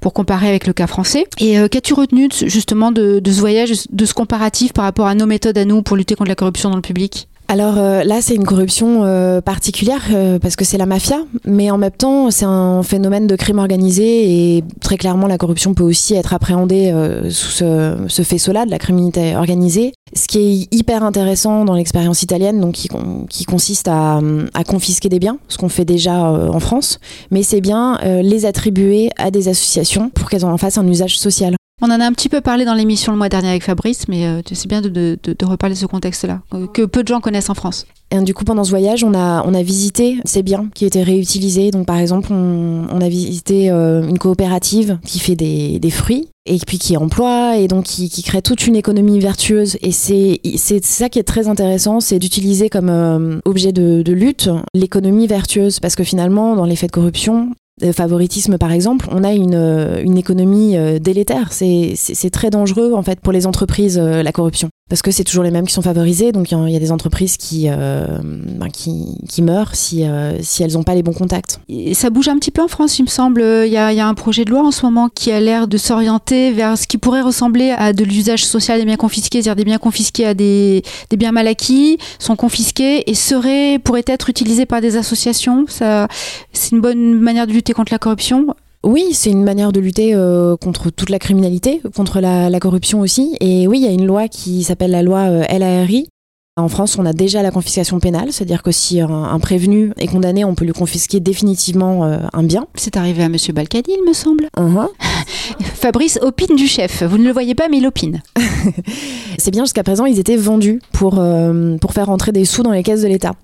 pour 0.00 0.12
comparer 0.12 0.48
avec 0.48 0.66
le 0.66 0.72
cas 0.72 0.88
français. 0.88 1.26
Et 1.38 1.58
euh, 1.58 1.68
qu'as-tu 1.68 1.94
retenu 1.94 2.28
justement 2.44 2.90
de 2.90 3.22
ce 3.24 3.40
voyage, 3.40 3.72
de 3.90 4.04
ce 4.04 4.12
comparatif 4.12 4.72
par 4.72 4.84
rapport 4.84 5.06
à 5.06 5.14
nos 5.14 5.26
méthodes 5.26 5.56
à 5.56 5.64
nous 5.64 5.82
pour 5.82 5.96
lutter 5.96 6.16
contre 6.16 6.28
la 6.28 6.34
corruption 6.34 6.68
dans 6.68 6.76
le 6.76 6.82
public? 6.82 7.28
Alors 7.48 7.76
euh, 7.76 8.02
là, 8.04 8.22
c'est 8.22 8.34
une 8.34 8.46
corruption 8.46 9.04
euh, 9.04 9.42
particulière 9.42 10.02
euh, 10.10 10.38
parce 10.38 10.56
que 10.56 10.64
c'est 10.64 10.78
la 10.78 10.86
mafia, 10.86 11.18
mais 11.44 11.70
en 11.70 11.76
même 11.76 11.90
temps, 11.90 12.30
c'est 12.30 12.46
un 12.46 12.82
phénomène 12.82 13.26
de 13.26 13.36
crime 13.36 13.58
organisé 13.58 14.56
et 14.56 14.64
très 14.80 14.96
clairement, 14.96 15.26
la 15.26 15.36
corruption 15.36 15.74
peut 15.74 15.82
aussi 15.82 16.14
être 16.14 16.32
appréhendée 16.32 16.94
sous 17.28 17.50
ce, 17.50 17.96
ce 18.08 18.22
faisceau-là 18.22 18.64
de 18.64 18.70
la 18.70 18.78
criminalité 18.78 19.36
organisée. 19.36 19.92
Ce 20.14 20.28
qui 20.28 20.38
est 20.38 20.74
hyper 20.74 21.02
intéressant 21.02 21.66
dans 21.66 21.74
l'expérience 21.74 22.22
italienne, 22.22 22.58
donc 22.58 22.72
qui, 22.72 22.88
qui 23.28 23.44
consiste 23.44 23.88
à, 23.88 24.20
à, 24.54 24.64
confisquer 24.64 25.08
des 25.10 25.18
biens, 25.18 25.38
ce 25.48 25.58
qu'on 25.58 25.68
fait 25.68 25.84
déjà 25.84 26.30
en 26.30 26.60
France, 26.60 27.00
mais 27.30 27.42
c'est 27.42 27.60
bien 27.60 27.98
les 28.22 28.46
attribuer 28.46 29.10
à 29.18 29.30
des 29.30 29.48
associations 29.48 30.10
pour 30.10 30.30
qu'elles 30.30 30.44
en 30.44 30.56
fassent 30.56 30.78
un 30.78 30.86
usage 30.86 31.18
social. 31.18 31.54
On 31.84 31.90
en 31.90 31.98
a 31.98 32.06
un 32.06 32.12
petit 32.12 32.28
peu 32.28 32.40
parlé 32.40 32.64
dans 32.64 32.74
l'émission 32.74 33.10
le 33.10 33.18
mois 33.18 33.28
dernier 33.28 33.48
avec 33.48 33.64
Fabrice, 33.64 34.06
mais 34.06 34.24
euh, 34.24 34.40
c'est 34.52 34.68
bien 34.68 34.80
de, 34.80 34.88
de, 34.88 35.18
de, 35.24 35.44
reparler 35.44 35.74
de 35.74 35.80
ce 35.80 35.86
contexte-là, 35.86 36.40
euh, 36.54 36.68
que 36.68 36.82
peu 36.82 37.02
de 37.02 37.08
gens 37.08 37.20
connaissent 37.20 37.50
en 37.50 37.54
France. 37.54 37.86
Et 38.12 38.20
du 38.20 38.34
coup, 38.34 38.44
pendant 38.44 38.62
ce 38.62 38.70
voyage, 38.70 39.04
on 39.04 39.14
a, 39.14 39.42
on 39.46 39.54
a 39.54 39.62
visité 39.62 40.18
ces 40.24 40.42
biens 40.42 40.68
qui 40.74 40.84
étaient 40.84 41.02
réutilisés. 41.02 41.70
Donc, 41.70 41.86
par 41.86 41.96
exemple, 41.96 42.30
on, 42.30 42.86
on 42.90 43.00
a 43.00 43.08
visité 43.08 43.70
euh, 43.70 44.06
une 44.06 44.18
coopérative 44.18 44.98
qui 45.04 45.18
fait 45.18 45.34
des, 45.34 45.78
des, 45.78 45.90
fruits 45.90 46.28
et 46.44 46.58
puis 46.58 46.78
qui 46.78 46.96
emploie 46.98 47.56
et 47.56 47.68
donc 47.68 47.84
qui, 47.84 48.10
qui 48.10 48.22
crée 48.22 48.42
toute 48.42 48.66
une 48.66 48.76
économie 48.76 49.18
vertueuse. 49.18 49.78
Et 49.80 49.92
c'est 49.92 50.40
ça 50.84 51.08
qui 51.08 51.18
est 51.18 51.24
très 51.24 51.48
intéressant, 51.48 52.00
c'est 52.00 52.18
d'utiliser 52.18 52.68
comme 52.68 52.90
euh, 52.90 53.40
objet 53.46 53.72
de, 53.72 54.02
de 54.02 54.12
lutte 54.12 54.50
l'économie 54.74 55.26
vertueuse. 55.26 55.80
Parce 55.80 55.96
que 55.96 56.04
finalement, 56.04 56.54
dans 56.54 56.66
les 56.66 56.76
faits 56.76 56.90
de 56.90 56.94
corruption, 56.94 57.48
favoritisme 57.92 58.58
par 58.58 58.72
exemple, 58.72 59.08
on 59.10 59.24
a 59.24 59.32
une, 59.32 59.54
euh, 59.54 60.02
une 60.02 60.18
économie 60.18 60.76
euh, 60.76 60.98
délétère. 60.98 61.52
C'est 61.52 62.30
très 62.30 62.50
dangereux 62.50 62.92
en 62.94 63.02
fait 63.02 63.20
pour 63.20 63.32
les 63.32 63.46
entreprises 63.46 63.98
euh, 63.98 64.22
la 64.22 64.32
corruption 64.32 64.68
parce 64.88 65.00
que 65.00 65.10
c'est 65.10 65.24
toujours 65.24 65.42
les 65.42 65.50
mêmes 65.50 65.66
qui 65.66 65.72
sont 65.72 65.82
favorisés. 65.82 66.32
Donc 66.32 66.50
il 66.50 66.68
y, 66.68 66.76
a 66.76 66.78
des 66.78 66.92
entreprises 66.92 67.38
qui, 67.38 67.66
ben, 67.66 68.68
qui, 68.70 69.42
meurent 69.42 69.74
si, 69.74 70.04
si 70.42 70.62
elles 70.62 70.74
n'ont 70.74 70.82
pas 70.82 70.94
les 70.94 71.02
bons 71.02 71.14
contacts. 71.14 71.60
Ça 71.94 72.10
bouge 72.10 72.28
un 72.28 72.36
petit 72.36 72.50
peu 72.50 72.60
en 72.60 72.68
France, 72.68 72.98
il 72.98 73.04
me 73.04 73.08
semble. 73.08 73.40
Il 73.40 73.72
y 73.72 73.78
a, 73.78 73.94
y 73.94 74.00
a 74.00 74.06
un 74.06 74.12
projet 74.12 74.44
de 74.44 74.50
loi 74.50 74.60
en 74.62 74.70
ce 74.70 74.84
moment 74.84 75.08
qui 75.08 75.32
a 75.32 75.40
l'air 75.40 75.66
de 75.66 75.78
s'orienter 75.78 76.52
vers 76.52 76.76
ce 76.76 76.86
qui 76.86 76.98
pourrait 76.98 77.22
ressembler 77.22 77.70
à 77.70 77.94
de 77.94 78.04
l'usage 78.04 78.44
social 78.44 78.80
des 78.80 78.84
biens 78.84 78.96
confisqués, 78.96 79.40
c'est-à-dire 79.40 79.56
des 79.56 79.64
biens 79.64 79.78
confisqués 79.78 80.26
à 80.26 80.34
des, 80.34 80.82
des, 81.08 81.16
biens 81.16 81.32
mal 81.32 81.46
acquis, 81.46 81.96
sont 82.18 82.36
confisqués 82.36 83.10
et 83.10 83.14
seraient, 83.14 83.78
pourraient 83.78 84.04
être 84.06 84.28
utilisés 84.28 84.66
par 84.66 84.82
des 84.82 84.98
associations. 84.98 85.64
C'est 85.68 86.70
une 86.70 86.82
bonne 86.82 87.18
manière 87.18 87.46
de 87.46 87.52
lutter 87.52 87.61
contre 87.70 87.92
la 87.92 87.98
corruption? 87.98 88.54
Oui, 88.84 89.10
c'est 89.12 89.30
une 89.30 89.44
manière 89.44 89.70
de 89.70 89.78
lutter 89.78 90.12
euh, 90.14 90.56
contre 90.56 90.90
toute 90.90 91.08
la 91.08 91.20
criminalité, 91.20 91.80
contre 91.94 92.20
la, 92.20 92.50
la, 92.50 92.58
corruption 92.58 92.98
aussi. 92.98 93.36
Et 93.40 93.68
oui, 93.68 93.78
il 93.78 93.84
y 93.84 93.88
a 93.88 93.92
une 93.92 94.06
loi 94.06 94.26
qui 94.26 94.64
s'appelle 94.64 94.90
la 94.90 95.02
loi 95.02 95.20
euh, 95.20 95.44
LARI. 95.46 96.08
En 96.56 96.68
France, 96.68 96.98
on 96.98 97.06
a 97.06 97.14
déjà 97.14 97.42
la 97.42 97.50
confiscation 97.50 97.98
pénale, 97.98 98.30
c'est-à-dire 98.30 98.62
que 98.62 98.72
si 98.72 99.00
un, 99.00 99.08
un, 99.08 99.38
prévenu 99.38 99.92
est 99.96 100.06
condamné, 100.08 100.44
on 100.44 100.54
peut 100.54 100.66
lui 100.66 100.74
confisquer 100.74 101.18
définitivement 101.18 102.04
euh, 102.04 102.18
un 102.34 102.42
bien. 102.42 102.66
C'est 102.74 102.98
arrivé 102.98 103.22
à 103.22 103.30
Monsieur 103.30 103.54
Balkany, 103.54 103.84
il 103.88 104.06
me 104.06 104.12
semble. 104.12 104.48
Uh 104.58 104.64
-huh. 104.64 104.88
Fabrice 105.74 106.18
opine 106.20 106.54
du 106.54 106.66
chef. 106.66 107.02
Vous 107.04 107.16
ne 107.16 107.24
le 107.24 107.32
voyez 107.32 107.54
pas, 107.54 107.68
mais 107.70 107.78
il 107.78 107.86
opine. 107.86 108.20
c'est 109.38 109.50
bien, 109.50 109.64
jusqu'à 109.64 109.82
présent, 109.82 110.04
ils 110.04 110.18
étaient 110.18 110.36
vendus 110.36 110.82
pour, 110.92 111.14
euh, 111.18 111.78
pour 111.78 111.92
faire 111.92 112.06
rentrer 112.06 112.32
des 112.32 112.44
sous 112.44 112.62
dans 112.62 112.72
les 112.72 112.82
caisses 112.82 113.02
de 113.02 113.08
l'État. 113.08 113.34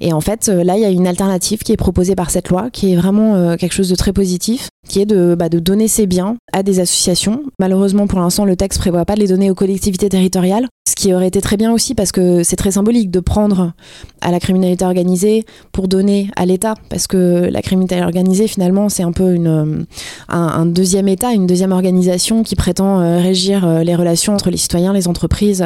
Et 0.00 0.12
en 0.12 0.20
fait, 0.20 0.48
euh, 0.48 0.64
là, 0.64 0.76
il 0.76 0.82
y 0.82 0.84
a 0.84 0.90
une 0.90 1.06
alternative 1.06 1.60
qui 1.60 1.72
est 1.72 1.76
proposée 1.76 2.14
par 2.14 2.30
cette 2.30 2.48
loi, 2.48 2.70
qui 2.70 2.92
est 2.92 2.96
vraiment 2.96 3.34
euh, 3.34 3.56
quelque 3.56 3.72
chose 3.72 3.88
de 3.88 3.94
très 3.94 4.12
positif, 4.12 4.68
qui 4.88 5.00
est 5.00 5.06
de, 5.06 5.34
bah, 5.38 5.48
donner 5.48 5.88
ces 5.88 6.06
biens 6.06 6.36
à 6.52 6.62
des 6.62 6.80
associations. 6.80 7.42
Malheureusement, 7.58 8.06
pour 8.06 8.20
l'instant, 8.20 8.44
le 8.44 8.56
texte 8.56 8.80
prévoit 8.80 9.04
pas 9.04 9.14
de 9.14 9.20
les 9.20 9.28
donner 9.28 9.50
aux 9.50 9.54
collectivités 9.54 10.08
territoriales, 10.08 10.68
ce 10.88 10.94
qui 10.94 11.12
aurait 11.12 11.28
été 11.28 11.40
très 11.40 11.56
bien 11.56 11.72
aussi 11.72 11.94
parce 11.94 12.12
que 12.12 12.42
c'est 12.42 12.56
très 12.56 12.72
symbolique 12.72 13.10
de 13.10 13.20
prendre 13.20 13.72
à 14.20 14.30
la 14.30 14.40
criminalité 14.40 14.84
organisée 14.84 15.44
pour 15.72 15.88
donner 15.88 16.30
à 16.36 16.46
l'État, 16.46 16.74
parce 16.88 17.06
que 17.06 17.48
la 17.50 17.62
criminalité 17.62 18.02
organisée, 18.02 18.46
finalement, 18.46 18.88
c'est 18.88 19.02
un 19.02 19.12
peu 19.12 19.36
euh, 19.38 19.84
un, 20.28 20.66
deuxième 20.66 21.08
État, 21.08 21.32
une 21.32 21.46
deuxième 21.46 21.72
organisation 21.72 22.42
qui 22.42 22.54
prétend 22.54 23.20
régir 23.20 23.82
les 23.82 23.94
relations 23.94 24.34
entre 24.34 24.50
les 24.50 24.56
citoyens, 24.56 24.92
les 24.92 25.08
entreprises, 25.08 25.64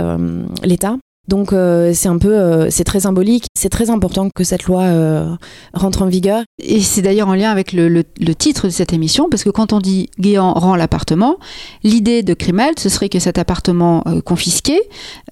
l'État. 0.64 0.96
Donc 1.28 1.52
euh, 1.52 1.92
c'est 1.94 2.08
un 2.08 2.18
peu, 2.18 2.34
euh, 2.34 2.70
c'est 2.70 2.84
très 2.84 3.00
symbolique. 3.00 3.46
C'est 3.54 3.68
très 3.68 3.90
important 3.90 4.28
que 4.34 4.44
cette 4.44 4.64
loi 4.64 4.82
euh, 4.82 5.28
rentre 5.74 6.02
en 6.02 6.06
vigueur. 6.06 6.42
Et 6.62 6.80
c'est 6.80 7.02
d'ailleurs 7.02 7.28
en 7.28 7.34
lien 7.34 7.50
avec 7.50 7.72
le, 7.72 7.88
le, 7.88 8.04
le, 8.20 8.34
titre 8.34 8.66
de 8.66 8.72
cette 8.72 8.92
émission, 8.92 9.28
parce 9.30 9.44
que 9.44 9.50
quand 9.50 9.72
on 9.72 9.78
dit 9.78 10.10
Guéant 10.18 10.52
rend 10.54 10.76
l'appartement, 10.76 11.36
l'idée 11.84 12.22
de 12.22 12.34
Crimalt, 12.34 12.78
ce 12.80 12.88
serait 12.88 13.08
que 13.08 13.18
cet 13.18 13.38
appartement 13.38 14.02
euh, 14.06 14.20
confisqué 14.20 14.80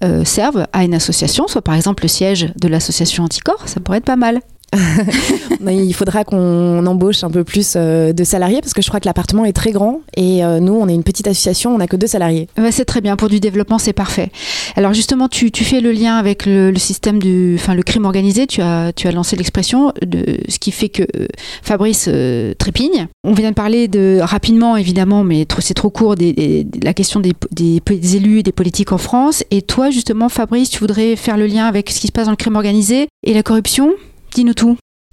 euh, 0.03 0.23
serve 0.23 0.67
à 0.73 0.83
une 0.83 0.93
association, 0.93 1.47
soit 1.47 1.61
par 1.61 1.75
exemple 1.75 2.03
le 2.03 2.09
siège 2.09 2.53
de 2.59 2.67
l'association 2.67 3.25
Anticorps, 3.25 3.67
ça 3.67 3.79
pourrait 3.79 3.97
être 3.97 4.05
pas 4.05 4.15
mal. 4.15 4.41
il 5.67 5.93
faudra 5.93 6.23
qu'on 6.23 6.85
embauche 6.85 7.23
un 7.23 7.29
peu 7.29 7.43
plus 7.43 7.73
euh, 7.75 8.13
de 8.13 8.23
salariés 8.23 8.61
parce 8.61 8.73
que 8.73 8.81
je 8.81 8.87
crois 8.87 8.99
que 8.99 9.07
l'appartement 9.07 9.45
est 9.45 9.53
très 9.53 9.71
grand 9.71 10.01
et 10.15 10.43
euh, 10.43 10.59
nous, 10.59 10.73
on 10.73 10.87
est 10.87 10.93
une 10.93 11.03
petite 11.03 11.27
association, 11.27 11.73
on 11.73 11.77
n'a 11.77 11.87
que 11.87 11.95
deux 11.95 12.07
salariés. 12.07 12.47
C'est 12.71 12.85
très 12.85 13.01
bien, 13.01 13.15
pour 13.15 13.29
du 13.29 13.39
développement, 13.39 13.79
c'est 13.79 13.93
parfait. 13.93 14.31
Alors 14.75 14.93
justement, 14.93 15.27
tu, 15.27 15.51
fais 15.51 15.81
le 15.81 15.91
lien 15.91 16.17
avec 16.17 16.45
le, 16.45 16.73
système 16.77 17.19
du, 17.19 17.55
enfin 17.55 17.73
le 17.73 17.83
crime 17.83 18.05
organisé, 18.05 18.47
tu 18.47 18.61
as, 18.61 18.93
tu 18.93 19.07
as 19.07 19.11
lancé 19.11 19.35
l'expression 19.35 19.91
de 20.01 20.37
ce 20.47 20.59
qui 20.59 20.71
fait 20.71 20.89
que 20.89 21.03
euh, 21.03 21.27
Fabrice 21.63 22.07
euh, 22.07 22.53
trépigne. 22.57 23.07
On 23.23 23.33
vient 23.33 23.49
de 23.49 23.55
parler 23.55 23.87
de, 23.87 24.19
rapidement 24.21 24.77
évidemment, 24.77 25.23
mais 25.23 25.45
c'est 25.59 25.73
trop 25.73 25.89
court, 25.89 26.15
des, 26.15 26.67
la 26.83 26.93
question 26.93 27.19
des 27.19 28.15
élus 28.15 28.39
et 28.39 28.43
des 28.43 28.51
politiques 28.51 28.91
en 28.91 28.97
France. 28.97 29.43
Et 29.51 29.61
toi, 29.61 29.89
justement, 29.89 30.29
Fabrice, 30.29 30.69
tu 30.69 30.79
voudrais 30.79 31.15
faire 31.15 31.37
le 31.37 31.47
lien 31.47 31.65
avec 31.65 31.89
ce 31.89 31.99
qui 31.99 32.07
se 32.07 32.11
passe 32.11 32.25
dans 32.25 32.31
le 32.31 32.37
crime 32.37 32.55
organisé 32.55 33.07
et 33.23 33.33
la 33.33 33.43
corruption? 33.43 33.93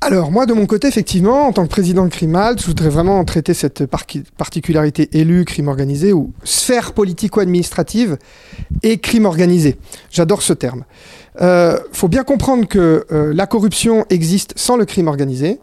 Alors 0.03 0.31
moi 0.31 0.45
de 0.45 0.53
mon 0.53 0.67
côté 0.67 0.87
effectivement 0.87 1.49
en 1.49 1.53
tant 1.53 1.65
que 1.65 1.71
président 1.71 2.05
de 2.05 2.11
Crimalt 2.11 2.61
je 2.61 2.67
voudrais 2.67 2.91
vraiment 2.91 3.25
traiter 3.25 3.55
cette 3.55 3.87
par 3.87 4.05
particularité 4.37 5.09
élue 5.19 5.45
crime 5.45 5.69
organisé 5.69 6.13
ou 6.13 6.33
sphère 6.45 6.93
politico-administrative 6.93 8.19
et 8.83 8.99
crime 8.99 9.25
organisé. 9.25 9.79
J'adore 10.11 10.43
ce 10.43 10.53
terme. 10.53 10.85
Euh, 11.41 11.79
faut 11.93 12.09
bien 12.09 12.25
comprendre 12.25 12.69
que 12.69 13.07
euh, 13.11 13.33
la 13.35 13.47
corruption 13.47 14.05
existe 14.11 14.53
sans 14.57 14.77
le 14.77 14.85
crime 14.85 15.09
organisé, 15.09 15.61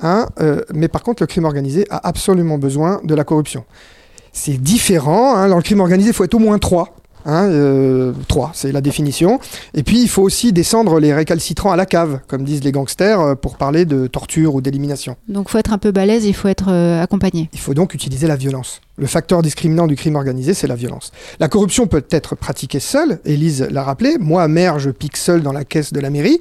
hein, 0.00 0.28
euh, 0.40 0.62
mais 0.72 0.88
par 0.88 1.02
contre 1.02 1.22
le 1.22 1.26
crime 1.26 1.44
organisé 1.44 1.86
a 1.90 2.08
absolument 2.08 2.58
besoin 2.58 3.00
de 3.04 3.14
la 3.14 3.24
corruption. 3.24 3.64
C'est 4.32 4.60
différent, 4.60 5.36
hein, 5.36 5.48
dans 5.48 5.56
le 5.56 5.62
crime 5.62 5.80
organisé 5.80 6.10
il 6.10 6.14
faut 6.14 6.24
être 6.24 6.34
au 6.34 6.40
moins 6.40 6.58
trois 6.58 6.96
Hein, 7.24 7.48
euh, 7.48 8.12
3, 8.28 8.52
c'est 8.54 8.72
la 8.72 8.80
définition. 8.80 9.40
Et 9.74 9.82
puis, 9.82 10.02
il 10.02 10.08
faut 10.08 10.22
aussi 10.22 10.52
descendre 10.52 11.00
les 11.00 11.14
récalcitrants 11.14 11.72
à 11.72 11.76
la 11.76 11.86
cave, 11.86 12.20
comme 12.28 12.44
disent 12.44 12.64
les 12.64 12.72
gangsters, 12.72 13.20
euh, 13.20 13.34
pour 13.34 13.56
parler 13.56 13.84
de 13.84 14.06
torture 14.06 14.54
ou 14.54 14.60
d'élimination. 14.60 15.16
Donc, 15.28 15.46
il 15.48 15.52
faut 15.52 15.58
être 15.58 15.72
un 15.72 15.78
peu 15.78 15.90
balèze, 15.90 16.24
il 16.24 16.34
faut 16.34 16.48
être 16.48 16.68
euh, 16.68 17.02
accompagné. 17.02 17.48
Il 17.52 17.58
faut 17.58 17.74
donc 17.74 17.94
utiliser 17.94 18.26
la 18.26 18.36
violence. 18.36 18.80
Le 18.96 19.06
facteur 19.06 19.42
discriminant 19.42 19.88
du 19.88 19.96
crime 19.96 20.14
organisé, 20.14 20.54
c'est 20.54 20.68
la 20.68 20.76
violence. 20.76 21.10
La 21.40 21.48
corruption 21.48 21.88
peut 21.88 22.04
être 22.10 22.36
pratiquée 22.36 22.78
seule, 22.78 23.18
Élise 23.24 23.66
l'a 23.70 23.82
rappelé. 23.82 24.18
Moi, 24.20 24.46
maire, 24.46 24.78
je 24.78 24.90
pique 24.90 25.16
seul 25.16 25.42
dans 25.42 25.52
la 25.52 25.64
caisse 25.64 25.92
de 25.92 25.98
la 25.98 26.10
mairie, 26.10 26.40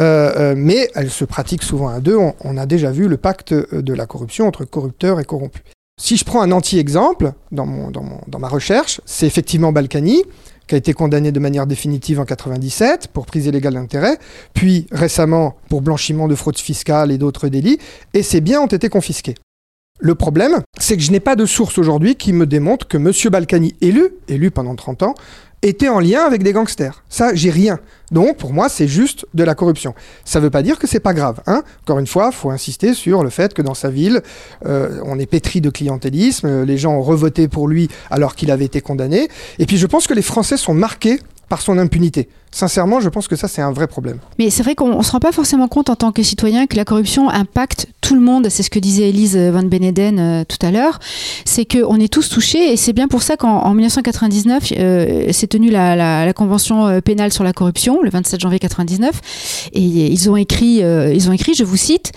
euh, 0.00 0.32
euh, 0.36 0.54
mais 0.56 0.90
elle 0.94 1.10
se 1.10 1.26
pratique 1.26 1.62
souvent 1.62 1.88
à 1.88 2.00
deux. 2.00 2.16
On, 2.16 2.34
on 2.42 2.56
a 2.56 2.64
déjà 2.64 2.90
vu 2.90 3.06
le 3.06 3.18
pacte 3.18 3.52
de 3.52 3.92
la 3.92 4.06
corruption 4.06 4.46
entre 4.46 4.64
corrupteurs 4.64 5.20
et 5.20 5.24
corrompus. 5.24 5.62
Si 6.02 6.16
je 6.16 6.24
prends 6.24 6.40
un 6.40 6.50
anti-exemple 6.50 7.34
dans, 7.52 7.66
ma 7.66 8.48
recherche, 8.48 9.02
c'est 9.04 9.26
effectivement 9.26 9.70
Balkany, 9.70 10.22
qui 10.66 10.74
a 10.74 10.78
été 10.78 10.94
condamné 10.94 11.30
de 11.30 11.38
manière 11.38 11.66
définitive 11.66 12.18
en 12.18 12.24
97 12.24 13.08
pour 13.08 13.26
prise 13.26 13.44
illégale 13.44 13.74
d'intérêt, 13.74 14.16
puis 14.54 14.86
récemment 14.92 15.56
pour 15.68 15.82
blanchiment 15.82 16.26
de 16.26 16.34
fraude 16.34 16.56
fiscale 16.56 17.12
et 17.12 17.18
d'autres 17.18 17.48
délits, 17.48 17.78
et 18.14 18.22
ces 18.22 18.40
biens 18.40 18.62
ont 18.62 18.66
été 18.66 18.88
confisqués. 18.88 19.34
Le 19.98 20.14
problème, 20.14 20.62
c'est 20.78 20.96
que 20.96 21.02
je 21.02 21.12
n'ai 21.12 21.20
pas 21.20 21.36
de 21.36 21.44
source 21.44 21.76
aujourd'hui 21.76 22.16
qui 22.16 22.32
me 22.32 22.46
démontre 22.46 22.88
que 22.88 22.96
M. 22.96 23.12
Balkany, 23.30 23.74
élu, 23.82 24.14
élu 24.26 24.50
pendant 24.50 24.74
30 24.74 25.02
ans, 25.02 25.14
était 25.62 25.88
en 25.88 26.00
lien 26.00 26.24
avec 26.24 26.42
des 26.42 26.52
gangsters. 26.52 27.02
Ça, 27.08 27.34
j'ai 27.34 27.50
rien. 27.50 27.78
Donc, 28.12 28.38
pour 28.38 28.52
moi, 28.52 28.68
c'est 28.68 28.88
juste 28.88 29.26
de 29.34 29.44
la 29.44 29.54
corruption. 29.54 29.94
Ça 30.24 30.38
ne 30.38 30.44
veut 30.44 30.50
pas 30.50 30.62
dire 30.62 30.78
que 30.78 30.86
c'est 30.86 31.00
pas 31.00 31.12
grave. 31.14 31.40
Hein 31.46 31.62
Encore 31.82 31.98
une 31.98 32.06
fois, 32.06 32.32
faut 32.32 32.50
insister 32.50 32.94
sur 32.94 33.22
le 33.22 33.30
fait 33.30 33.54
que 33.54 33.62
dans 33.62 33.74
sa 33.74 33.90
ville, 33.90 34.22
euh, 34.66 35.00
on 35.04 35.18
est 35.18 35.26
pétri 35.26 35.60
de 35.60 35.70
clientélisme. 35.70 36.64
Les 36.64 36.78
gens 36.78 36.94
ont 36.94 37.02
revoté 37.02 37.46
pour 37.46 37.68
lui 37.68 37.88
alors 38.10 38.34
qu'il 38.34 38.50
avait 38.50 38.64
été 38.64 38.80
condamné. 38.80 39.28
Et 39.58 39.66
puis, 39.66 39.76
je 39.76 39.86
pense 39.86 40.06
que 40.06 40.14
les 40.14 40.22
Français 40.22 40.56
sont 40.56 40.74
marqués 40.74 41.20
par 41.50 41.60
son 41.60 41.76
impunité. 41.78 42.28
Sincèrement, 42.52 43.00
je 43.00 43.08
pense 43.08 43.28
que 43.28 43.36
ça, 43.36 43.48
c'est 43.48 43.60
un 43.60 43.72
vrai 43.72 43.86
problème. 43.86 44.18
Mais 44.38 44.50
c'est 44.50 44.62
vrai 44.62 44.74
qu'on 44.74 44.98
ne 44.98 45.02
se 45.02 45.12
rend 45.12 45.20
pas 45.20 45.32
forcément 45.32 45.68
compte 45.68 45.90
en 45.90 45.96
tant 45.96 46.12
que 46.12 46.22
citoyen 46.22 46.66
que 46.66 46.76
la 46.76 46.84
corruption 46.84 47.28
impacte 47.28 47.88
tout 48.00 48.14
le 48.14 48.20
monde. 48.20 48.48
C'est 48.48 48.62
ce 48.62 48.70
que 48.70 48.78
disait 48.78 49.08
Elise 49.10 49.36
Van 49.36 49.62
Beneden 49.64 50.18
euh, 50.18 50.44
tout 50.44 50.64
à 50.64 50.70
l'heure. 50.70 51.00
C'est 51.44 51.64
qu'on 51.64 51.96
est 51.96 52.12
tous 52.12 52.28
touchés 52.28 52.72
et 52.72 52.76
c'est 52.76 52.92
bien 52.92 53.08
pour 53.08 53.22
ça 53.22 53.36
qu'en 53.36 53.72
1999 53.74 54.72
euh, 54.78 55.32
s'est 55.32 55.48
tenue 55.48 55.70
la, 55.70 56.32
convention 56.32 56.86
euh, 56.86 57.00
pénale 57.00 57.32
sur 57.32 57.44
la 57.44 57.52
corruption, 57.52 58.00
le 58.02 58.10
27 58.10 58.40
janvier 58.40 58.58
1999. 58.62 59.70
Et 59.72 59.80
ils 59.80 60.30
ont 60.30 60.36
écrit, 60.36 60.82
euh, 60.82 61.12
ils 61.12 61.28
ont 61.28 61.32
écrit, 61.32 61.54
je 61.54 61.64
vous 61.64 61.76
cite, 61.76 62.12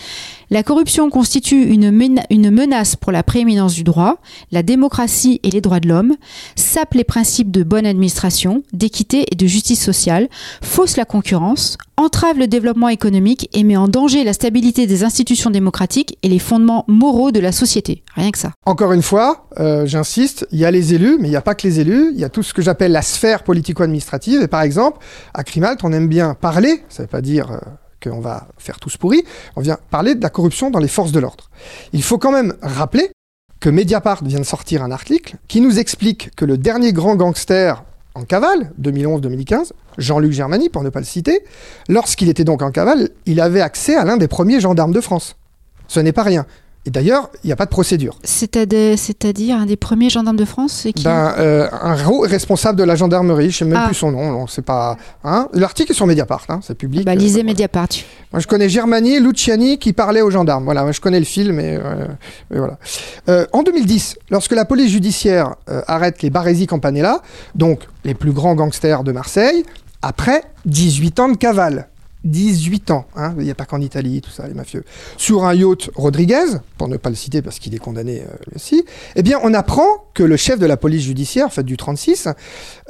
la 0.53 0.61
corruption 0.61 1.09
constitue 1.09 1.63
une, 1.63 1.89
mena 1.89 2.21
une, 2.29 2.51
menace 2.51 2.95
pour 2.95 3.11
la 3.11 3.23
prééminence 3.23 3.73
du 3.73 3.83
droit, 3.83 4.19
la 4.51 4.61
démocratie 4.61 5.39
et 5.41 5.49
les 5.49 5.61
droits 5.61 5.79
de 5.79 5.87
l'homme, 5.87 6.13
sape 6.55 6.93
les 6.93 7.03
principes 7.03 7.49
de 7.49 7.63
bonne 7.63 7.87
administration, 7.87 8.61
d'équité 8.71 9.25
et 9.31 9.35
de 9.35 9.47
justice 9.47 9.83
sociale, 9.83 10.29
fausse 10.61 10.95
la 10.95 11.05
concurrence, 11.05 11.79
entrave 11.97 12.37
le 12.37 12.45
développement 12.45 12.89
économique 12.89 13.49
et 13.53 13.63
met 13.63 13.77
en 13.77 13.87
danger 13.87 14.23
la 14.23 14.33
stabilité 14.33 14.85
des 14.85 15.03
institutions 15.03 15.49
démocratiques 15.49 16.19
et 16.21 16.29
les 16.29 16.37
fondements 16.37 16.85
moraux 16.87 17.31
de 17.31 17.39
la 17.39 17.51
société. 17.51 18.03
Rien 18.13 18.29
que 18.29 18.37
ça. 18.37 18.51
Encore 18.67 18.93
une 18.93 19.01
fois, 19.01 19.47
euh, 19.59 19.87
j'insiste, 19.87 20.47
il 20.51 20.59
y 20.59 20.65
a 20.65 20.71
les 20.71 20.93
élus, 20.93 21.17
mais 21.19 21.29
il 21.29 21.31
n'y 21.31 21.35
a 21.35 21.41
pas 21.41 21.55
que 21.55 21.67
les 21.67 21.79
élus, 21.79 22.11
il 22.13 22.19
y 22.19 22.23
a 22.23 22.29
tout 22.29 22.43
ce 22.43 22.53
que 22.53 22.61
j'appelle 22.61 22.91
la 22.91 23.01
sphère 23.01 23.41
politico-administrative. 23.41 24.43
Et 24.43 24.47
par 24.47 24.61
exemple, 24.61 24.99
à 25.33 25.43
Crimalt, 25.43 25.79
on 25.83 25.91
aime 25.91 26.07
bien 26.07 26.35
parler, 26.35 26.83
ça 26.89 27.01
ne 27.01 27.07
veut 27.07 27.11
pas 27.11 27.21
dire... 27.21 27.51
Euh 27.51 27.57
qu'on 28.03 28.19
va 28.19 28.47
faire 28.57 28.79
tous 28.79 28.97
pourris, 28.97 29.23
on 29.55 29.61
vient 29.61 29.77
parler 29.89 30.15
de 30.15 30.21
la 30.21 30.29
corruption 30.29 30.69
dans 30.69 30.79
les 30.79 30.87
forces 30.87 31.11
de 31.11 31.19
l'ordre. 31.19 31.49
Il 31.93 32.03
faut 32.03 32.17
quand 32.17 32.31
même 32.31 32.53
rappeler 32.61 33.11
que 33.59 33.69
Mediapart 33.69 34.23
vient 34.23 34.39
de 34.39 34.45
sortir 34.45 34.83
un 34.83 34.91
article 34.91 35.37
qui 35.47 35.61
nous 35.61 35.79
explique 35.79 36.35
que 36.35 36.43
le 36.45 36.57
dernier 36.57 36.91
grand 36.91 37.15
gangster 37.15 37.83
en 38.15 38.25
cavale, 38.25 38.71
2011-2015, 38.81 39.71
Jean-Luc 39.97 40.33
Germany, 40.33 40.69
pour 40.69 40.83
ne 40.83 40.89
pas 40.89 40.99
le 40.99 41.05
citer, 41.05 41.43
lorsqu'il 41.89 42.29
était 42.29 42.43
donc 42.43 42.61
en 42.61 42.71
cavale, 42.71 43.09
il 43.25 43.39
avait 43.39 43.61
accès 43.61 43.95
à 43.95 44.03
l'un 44.03 44.17
des 44.17 44.27
premiers 44.27 44.59
gendarmes 44.59 44.91
de 44.91 45.01
France. 45.01 45.35
Ce 45.87 45.99
n'est 45.99 46.11
pas 46.11 46.23
rien. 46.23 46.45
Et 46.85 46.89
d'ailleurs, 46.89 47.29
il 47.43 47.47
n'y 47.47 47.53
a 47.53 47.55
pas 47.55 47.63
de 47.65 47.69
procédure. 47.69 48.17
C'est-à-dire 48.25 49.55
un 49.55 49.65
des 49.65 49.77
premiers 49.77 50.09
gendarmes 50.09 50.35
de 50.35 50.43
France 50.43 50.85
qui? 50.93 51.03
Ben, 51.05 51.33
euh, 51.37 51.69
un 51.71 51.95
responsable 52.27 52.77
de 52.77 52.83
la 52.83 52.95
gendarmerie, 52.97 53.51
je 53.51 53.59
sais 53.59 53.65
même 53.65 53.79
Ah. 53.81 53.85
plus 53.85 53.95
son 53.95 54.11
nom, 54.11 54.31
non, 54.31 54.47
c'est 54.47 54.63
pas. 54.63 54.97
Hein 55.23 55.47
L'article 55.53 55.91
est 55.91 55.95
sur 55.95 56.05
Mediapart, 56.07 56.43
hein, 56.49 56.59
c'est 56.61 56.75
public. 56.75 57.05
Bah, 57.05 57.11
euh, 57.11 57.15
lisez 57.15 57.35
voilà. 57.35 57.51
Mediapart. 57.51 57.87
Moi, 58.33 58.41
je 58.41 58.47
connais 58.47 58.67
Germani, 58.67 59.19
Luciani 59.21 59.77
qui 59.79 59.93
parlait 59.93 60.21
aux 60.21 60.31
gendarmes. 60.31 60.65
Voilà, 60.65 60.83
moi, 60.83 60.91
je 60.91 60.99
connais 60.99 61.19
le 61.19 61.25
film, 61.25 61.57
et, 61.59 61.77
euh, 61.81 62.05
et 62.53 62.57
voilà. 62.57 62.77
Euh, 63.29 63.45
en 63.53 63.63
2010, 63.63 64.17
lorsque 64.29 64.51
la 64.51 64.65
police 64.65 64.91
judiciaire 64.91 65.55
euh, 65.69 65.81
arrête 65.87 66.21
les 66.21 66.29
Baresi 66.29 66.67
Campanella, 66.67 67.21
donc 67.55 67.79
les 68.03 68.13
plus 68.13 68.33
grands 68.33 68.55
gangsters 68.55 69.03
de 69.05 69.13
Marseille, 69.13 69.63
après 70.01 70.43
18 70.65 71.19
ans 71.21 71.29
de 71.29 71.37
cavale. 71.37 71.87
18 72.23 72.91
ans, 72.91 73.05
hein, 73.15 73.33
il 73.37 73.43
n'y 73.43 73.51
a 73.51 73.55
pas 73.55 73.65
qu'en 73.65 73.81
Italie, 73.81 74.21
tout 74.21 74.31
ça, 74.31 74.47
les 74.47 74.53
mafieux. 74.53 74.83
Sur 75.17 75.45
un 75.45 75.53
yacht 75.53 75.89
Rodriguez, 75.95 76.57
pour 76.77 76.87
ne 76.87 76.97
pas 76.97 77.09
le 77.09 77.15
citer 77.15 77.41
parce 77.41 77.59
qu'il 77.59 77.75
est 77.75 77.79
condamné 77.79 78.21
euh, 78.21 78.55
aussi, 78.55 78.85
eh 79.15 79.23
bien, 79.23 79.39
on 79.43 79.53
apprend 79.53 79.87
que 80.13 80.23
le 80.23 80.37
chef 80.37 80.59
de 80.59 80.65
la 80.65 80.77
police 80.77 81.03
judiciaire, 81.03 81.47
en 81.47 81.49
fait, 81.49 81.63
du 81.63 81.77
36, 81.77 82.29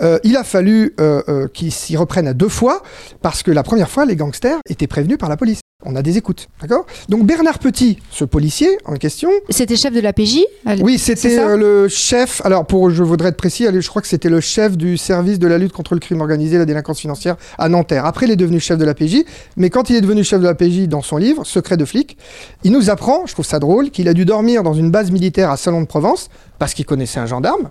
euh, 0.01 0.19
il 0.23 0.37
a 0.37 0.43
fallu 0.43 0.93
euh, 0.99 1.21
euh, 1.27 1.47
qu'il 1.47 1.71
s'y 1.71 1.97
reprenne 1.97 2.27
à 2.27 2.33
deux 2.33 2.49
fois 2.49 2.83
parce 3.21 3.43
que 3.43 3.51
la 3.51 3.63
première 3.63 3.89
fois, 3.89 4.05
les 4.05 4.15
gangsters 4.15 4.59
étaient 4.69 4.87
prévenus 4.87 5.17
par 5.17 5.29
la 5.29 5.37
police. 5.37 5.62
On 5.86 5.95
a 5.95 6.01
des 6.01 6.17
écoutes, 6.17 6.47
d'accord? 6.62 6.86
Donc 7.09 7.25
Bernard 7.25 7.59
Petit, 7.59 7.99
ce 8.09 8.23
policier 8.23 8.77
en 8.86 8.95
question, 8.95 9.29
C'était 9.49 9.75
chef 9.75 9.93
de 9.93 9.99
la 9.99 10.13
PJ 10.13 10.39
oui, 10.79 10.97
c'était 10.97 11.39
euh, 11.39 11.57
le 11.57 11.88
chef. 11.89 12.41
Alors, 12.45 12.65
pour, 12.65 12.89
je 12.89 13.03
voudrais 13.03 13.29
être 13.29 13.38
précis, 13.38 13.65
je 13.69 13.88
crois 13.89 14.01
que 14.01 14.07
c'était 14.07 14.29
le 14.29 14.39
chef 14.39 14.77
du 14.77 14.97
service 14.97 15.39
de 15.39 15.47
la 15.47 15.57
lutte 15.57 15.73
contre 15.73 15.93
le 15.93 15.99
crime 15.99 16.21
organisé 16.21 16.55
et 16.55 16.59
la 16.59 16.65
délinquance 16.65 16.99
financière 16.99 17.36
à 17.57 17.67
Nanterre. 17.67 18.05
Après, 18.05 18.25
il 18.27 18.31
est 18.31 18.38
devenu 18.38 18.59
chef 18.59 18.77
de 18.77 18.86
la 18.86 18.93
PJ, 18.93 19.23
mais 19.57 19.69
quand 19.69 19.89
il 19.89 19.97
est 19.97 20.01
devenu 20.01 20.23
chef 20.23 20.39
de 20.39 20.45
la 20.45 20.55
PJ 20.55 20.88
dans 20.88 21.01
son 21.01 21.17
livre, 21.17 21.45
Secret 21.45 21.75
de 21.75 21.86
flic, 21.86 22.17
il 22.63 22.71
nous 22.71 22.89
apprend, 22.89 23.25
je 23.25 23.33
trouve 23.33 23.45
ça 23.45 23.59
drôle, 23.59 23.91
qu'il 23.91 24.07
a 24.07 24.13
dû 24.13 24.23
dormir 24.23 24.63
dans 24.63 24.73
une 24.73 24.89
base 24.89 25.12
militaire 25.12 25.51
à 25.51 25.57
Salon 25.57 25.81
de 25.81 25.88
Provence, 25.88 26.29
parce 26.59 26.73
qu'il 26.73 26.86
connaissait 26.86 27.19
un 27.19 27.25
gendarme, 27.25 27.69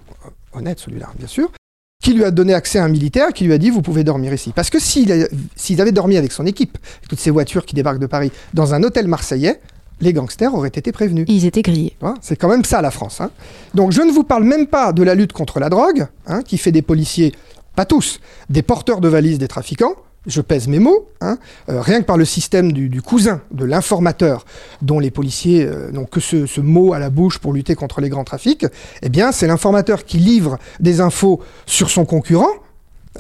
honnête 0.53 0.79
celui-là, 0.81 1.09
bien 1.19 1.29
sûr, 1.29 1.51
qui 2.03 2.13
lui 2.13 2.25
a 2.25 2.31
donné 2.31 2.53
accès 2.53 2.79
à 2.79 2.85
un 2.85 2.89
militaire, 2.89 3.33
qui 3.33 3.45
lui 3.45 3.53
a 3.53 3.59
dit, 3.59 3.71
vous 3.71 3.81
pouvez 3.81 4.05
dormir 4.05 4.35
ici. 4.35 4.53
Parce 4.55 4.71
que 4.71 4.79
s'ils 4.81 5.81
avaient 5.81 5.93
dormi 5.93 6.17
avec 6.17 6.33
son 6.33 6.45
équipe, 6.47 6.77
toutes 7.09 7.21
ces 7.21 7.31
voitures 7.31 7.65
qui 7.65 7.75
débarquent 7.75 8.01
de 8.01 8.07
Paris, 8.07 8.33
dans 8.55 8.75
un 8.75 8.83
hôtel 8.83 9.07
marseillais, 9.07 9.61
les 10.01 10.13
gangsters 10.13 10.53
auraient 10.53 10.69
été 10.69 10.91
prévenus. 10.91 11.27
Ils 11.29 11.47
étaient 11.47 11.63
grillés. 11.63 11.97
Hein, 12.03 12.15
c'est 12.21 12.35
quand 12.35 12.49
même 12.49 12.65
ça 12.65 12.83
la 12.83 12.91
France. 12.91 13.21
hein. 13.21 13.31
Donc 13.75 13.93
je 13.93 14.03
ne 14.03 14.11
vous 14.11 14.25
parle 14.25 14.43
même 14.43 14.67
pas 14.67 14.93
de 14.93 15.05
la 15.05 15.15
lutte 15.15 15.33
contre 15.33 15.61
la 15.61 15.69
drogue, 15.69 16.09
hein, 16.27 16.43
qui 16.43 16.59
fait 16.59 16.73
des 16.73 16.83
policiers, 16.83 17.33
pas 17.77 17.85
tous, 17.85 18.19
des 18.51 18.63
porteurs 18.63 19.01
de 19.01 19.07
valises 19.09 19.39
des 19.39 19.49
trafiquants. 19.49 19.95
Je 20.27 20.41
pèse 20.41 20.69
mes 20.69 20.79
mots, 20.79 21.09
hein, 21.21 21.37
euh, 21.69 21.81
rien 21.81 22.01
que 22.01 22.07
par 22.07 22.17
le 22.17 22.25
système 22.25 22.73
du, 22.73 23.03
cousin, 23.03 23.41
de 23.51 23.65
l'informateur, 23.65 24.45
dont 24.81 25.01
les 25.01 25.11
policiers 25.11 25.65
euh, 25.65 25.91
n'ont 25.91 26.05
que 26.05 26.21
ce, 26.21 26.47
ce 26.47 26.61
mot 26.61 26.93
à 26.93 27.01
la 27.01 27.11
bouche 27.11 27.39
pour 27.39 27.53
lutter 27.53 27.75
contre 27.75 28.01
les 28.01 28.09
grands 28.09 28.23
trafics, 28.23 28.65
eh 29.03 29.09
bien 29.09 29.33
c'est 29.33 29.49
l'informateur 29.49 30.05
qui 30.05 30.19
livre 30.19 30.59
des 30.79 31.01
infos 31.01 31.41
sur 31.67 31.91
son 31.91 32.05
concurrent, 32.05 32.53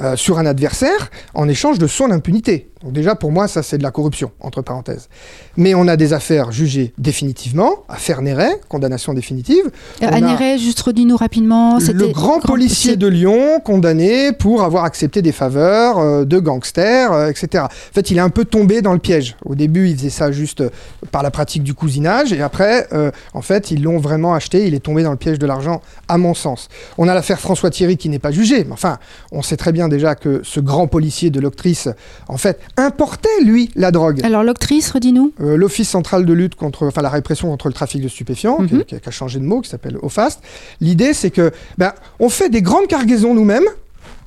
euh, 0.00 0.16
sur 0.16 0.38
un 0.38 0.46
adversaire, 0.46 1.10
en 1.34 1.48
échange 1.48 1.78
de 1.78 1.86
son 1.86 2.10
impunité. 2.10 2.71
Donc 2.82 2.92
déjà, 2.92 3.14
pour 3.14 3.32
moi, 3.32 3.48
ça 3.48 3.62
c'est 3.62 3.78
de 3.78 3.82
la 3.82 3.90
corruption, 3.90 4.30
entre 4.40 4.62
parenthèses. 4.62 5.08
Mais 5.56 5.74
on 5.74 5.88
a 5.88 5.96
des 5.96 6.12
affaires 6.12 6.52
jugées 6.52 6.92
définitivement, 6.98 7.84
affaire 7.88 8.22
Néret, 8.22 8.60
condamnation 8.68 9.14
définitive. 9.14 9.70
Euh, 10.02 10.06
a 10.06 10.14
Anéré, 10.14 10.58
juste 10.58 10.80
redis-nous 10.80 11.16
rapidement. 11.16 11.78
le 11.78 12.08
grand, 12.08 12.40
policier 12.40 12.96
de 12.96 13.06
Lyon 13.06 13.60
condamné 13.64 14.32
pour 14.32 14.62
avoir 14.62 14.84
accepté 14.84 15.22
des 15.22 15.32
faveurs 15.32 15.98
euh, 15.98 16.24
de 16.24 16.38
gangsters, 16.38 17.12
euh, 17.12 17.28
etc. 17.28 17.64
En 17.64 17.94
fait, 17.94 18.10
il 18.10 18.18
est 18.18 18.20
un 18.20 18.30
peu 18.30 18.44
tombé 18.44 18.82
dans 18.82 18.92
le 18.92 18.98
piège. 18.98 19.36
Au 19.44 19.54
début, 19.54 19.88
il 19.88 19.96
faisait 19.96 20.10
ça 20.10 20.32
juste 20.32 20.60
euh, 20.60 20.70
par 21.10 21.22
la 21.22 21.30
pratique 21.30 21.62
du 21.62 21.74
cousinage, 21.74 22.32
et 22.32 22.42
après, 22.42 22.88
en 23.34 23.42
fait, 23.42 23.70
ils 23.70 23.82
l'ont 23.82 23.98
vraiment 23.98 24.34
acheté. 24.34 24.66
Il 24.66 24.74
est 24.74 24.80
tombé 24.80 25.02
dans 25.02 25.10
le 25.10 25.16
piège 25.16 25.38
de 25.38 25.46
l'argent, 25.46 25.82
à 26.08 26.16
mon 26.16 26.34
sens. 26.34 26.68
On 26.96 27.08
a 27.08 27.14
l'affaire 27.14 27.40
François 27.40 27.70
Thierry 27.70 27.96
qui 27.96 28.08
n'est 28.08 28.18
pas 28.18 28.30
jugé, 28.30 28.64
mais 28.64 28.72
enfin, 28.72 28.98
on 29.30 29.42
sait 29.42 29.56
très 29.56 29.72
bien 29.72 29.88
déjà 29.88 30.14
que 30.14 30.40
ce 30.44 30.60
grand 30.60 30.86
policier 30.86 31.30
de 31.30 31.40
l'octrice, 31.40 31.88
en 32.28 32.36
fait, 32.36 32.60
importait 32.76 33.28
lui 33.44 33.70
la 33.76 33.90
drogue. 33.90 34.20
Alors 34.24 34.42
l'octrice, 34.42 34.90
redis-nous. 34.90 35.32
Euh, 35.40 35.56
l'Office 35.56 35.88
central 35.88 36.24
de 36.24 36.32
lutte 36.32 36.54
contre, 36.54 36.86
enfin 36.86 37.02
la 37.02 37.10
répression 37.10 37.48
contre 37.48 37.68
le 37.68 37.74
trafic 37.74 38.00
de 38.02 38.08
stupéfiants, 38.08 38.58
qui- 38.66 38.74
Mhm. 38.74 38.84
qui, 38.84 38.94
a- 38.94 39.00
qui 39.00 39.08
a 39.08 39.12
changé 39.12 39.38
de 39.38 39.44
mot, 39.44 39.60
qui 39.60 39.68
s'appelle 39.70 39.98
OFAST. 40.02 40.40
L'idée, 40.80 41.12
c'est 41.14 41.30
que, 41.30 41.50
ben, 41.78 41.92
on 42.20 42.28
fait 42.28 42.48
des 42.48 42.62
grandes 42.62 42.86
cargaisons 42.86 43.34
nous-mêmes 43.34 43.66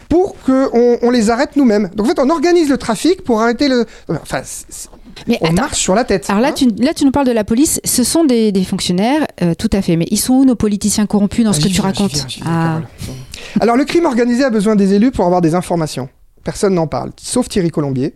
pour 0.10 0.36
qu'on 0.46 0.98
on 1.02 1.10
les 1.10 1.30
arrête 1.30 1.56
nous-mêmes. 1.56 1.90
Donc 1.96 2.06
en 2.06 2.10
fait, 2.10 2.20
on 2.20 2.30
organise 2.30 2.70
le 2.70 2.78
trafic 2.78 3.24
pour 3.24 3.42
arrêter 3.42 3.68
le. 3.68 3.86
Enfin, 4.10 4.42
c'est- 4.44 4.66
c'est- 4.70 4.90
Mais 5.28 5.38
on 5.42 5.46
attends. 5.46 5.54
marche 5.56 5.80
sur 5.80 5.96
la 5.96 6.04
tête. 6.04 6.30
Alors 6.30 6.42
là 6.42 6.50
hein. 6.50 6.54
tu, 6.56 6.68
là, 6.80 6.94
tu 6.94 7.06
nous 7.06 7.12
parles 7.12 7.26
de 7.26 7.32
la 7.32 7.44
police. 7.46 7.80
Ce 7.86 8.04
sont 8.04 8.26
des, 8.26 8.52
des 8.52 8.64
fonctionnaires, 8.66 9.26
euh, 9.42 9.54
tout 9.58 9.70
à 9.74 9.82
fait. 9.82 9.96
Mais 9.96 10.06
ils 10.12 10.18
sont 10.20 10.34
où 10.34 10.46
nos 10.46 10.56
politiciens 10.56 11.06
corrompus 11.08 11.46
dans 11.46 11.54
ce 11.54 11.60
que 11.62 11.68
tu 11.68 11.74
viens, 11.76 11.84
racontes 11.84 12.12
viens, 12.12 12.26
j'y 12.28 12.42
viens, 12.42 12.52
Ah. 12.52 12.82
Alors, 13.62 13.78
le 13.78 13.86
crime 13.86 14.06
organisé 14.06 14.44
a 14.44 14.50
besoin 14.50 14.76
des 14.76 14.94
élus 14.94 15.12
pour 15.12 15.26
avoir 15.26 15.42
des 15.42 15.56
informations. 15.56 16.10
Personne 16.46 16.76
n'en 16.76 16.86
parle, 16.86 17.12
sauf 17.18 17.50
Thierry 17.50 17.72
Colombier, 17.72 18.14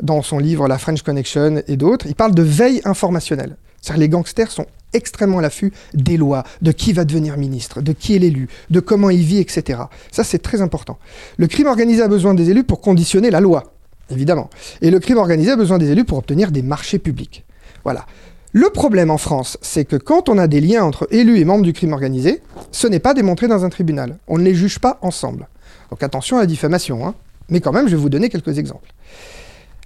dans 0.00 0.22
son 0.22 0.38
livre 0.38 0.68
La 0.68 0.78
French 0.78 1.02
Connection 1.02 1.62
et 1.66 1.76
d'autres. 1.76 2.06
Il 2.06 2.14
parle 2.14 2.32
de 2.32 2.42
veille 2.42 2.80
informationnelle. 2.84 3.56
C'est-à-dire 3.80 4.00
les 4.02 4.08
gangsters 4.08 4.52
sont 4.52 4.66
extrêmement 4.92 5.38
à 5.38 5.42
l'affût 5.42 5.72
des 5.92 6.16
lois, 6.16 6.44
de 6.62 6.70
qui 6.70 6.92
va 6.92 7.04
devenir 7.04 7.36
ministre, 7.36 7.82
de 7.82 7.92
qui 7.92 8.14
est 8.14 8.20
l'élu, 8.20 8.48
de 8.70 8.78
comment 8.78 9.10
il 9.10 9.22
vit, 9.24 9.38
etc. 9.38 9.80
Ça, 10.12 10.22
c'est 10.22 10.38
très 10.38 10.62
important. 10.62 10.96
Le 11.38 11.48
crime 11.48 11.66
organisé 11.66 12.02
a 12.02 12.08
besoin 12.08 12.34
des 12.34 12.50
élus 12.50 12.62
pour 12.62 12.80
conditionner 12.80 13.30
la 13.30 13.40
loi, 13.40 13.64
évidemment. 14.10 14.48
Et 14.80 14.92
le 14.92 15.00
crime 15.00 15.18
organisé 15.18 15.50
a 15.50 15.56
besoin 15.56 15.78
des 15.78 15.90
élus 15.90 16.04
pour 16.04 16.18
obtenir 16.18 16.52
des 16.52 16.62
marchés 16.62 17.00
publics. 17.00 17.44
Voilà. 17.82 18.06
Le 18.52 18.70
problème 18.70 19.10
en 19.10 19.18
France, 19.18 19.58
c'est 19.60 19.86
que 19.86 19.96
quand 19.96 20.28
on 20.28 20.38
a 20.38 20.46
des 20.46 20.60
liens 20.60 20.84
entre 20.84 21.08
élus 21.10 21.40
et 21.40 21.44
membres 21.44 21.64
du 21.64 21.72
crime 21.72 21.94
organisé, 21.94 22.42
ce 22.70 22.86
n'est 22.86 23.00
pas 23.00 23.14
démontré 23.14 23.48
dans 23.48 23.64
un 23.64 23.70
tribunal. 23.70 24.18
On 24.28 24.38
ne 24.38 24.44
les 24.44 24.54
juge 24.54 24.78
pas 24.78 25.00
ensemble. 25.02 25.48
Donc 25.90 26.04
attention 26.04 26.36
à 26.36 26.40
la 26.40 26.46
diffamation. 26.46 27.04
hein. 27.04 27.14
Mais 27.52 27.60
quand 27.60 27.72
même, 27.72 27.86
je 27.86 27.94
vais 27.94 28.00
vous 28.00 28.08
donner 28.08 28.30
quelques 28.30 28.58
exemples. 28.58 28.88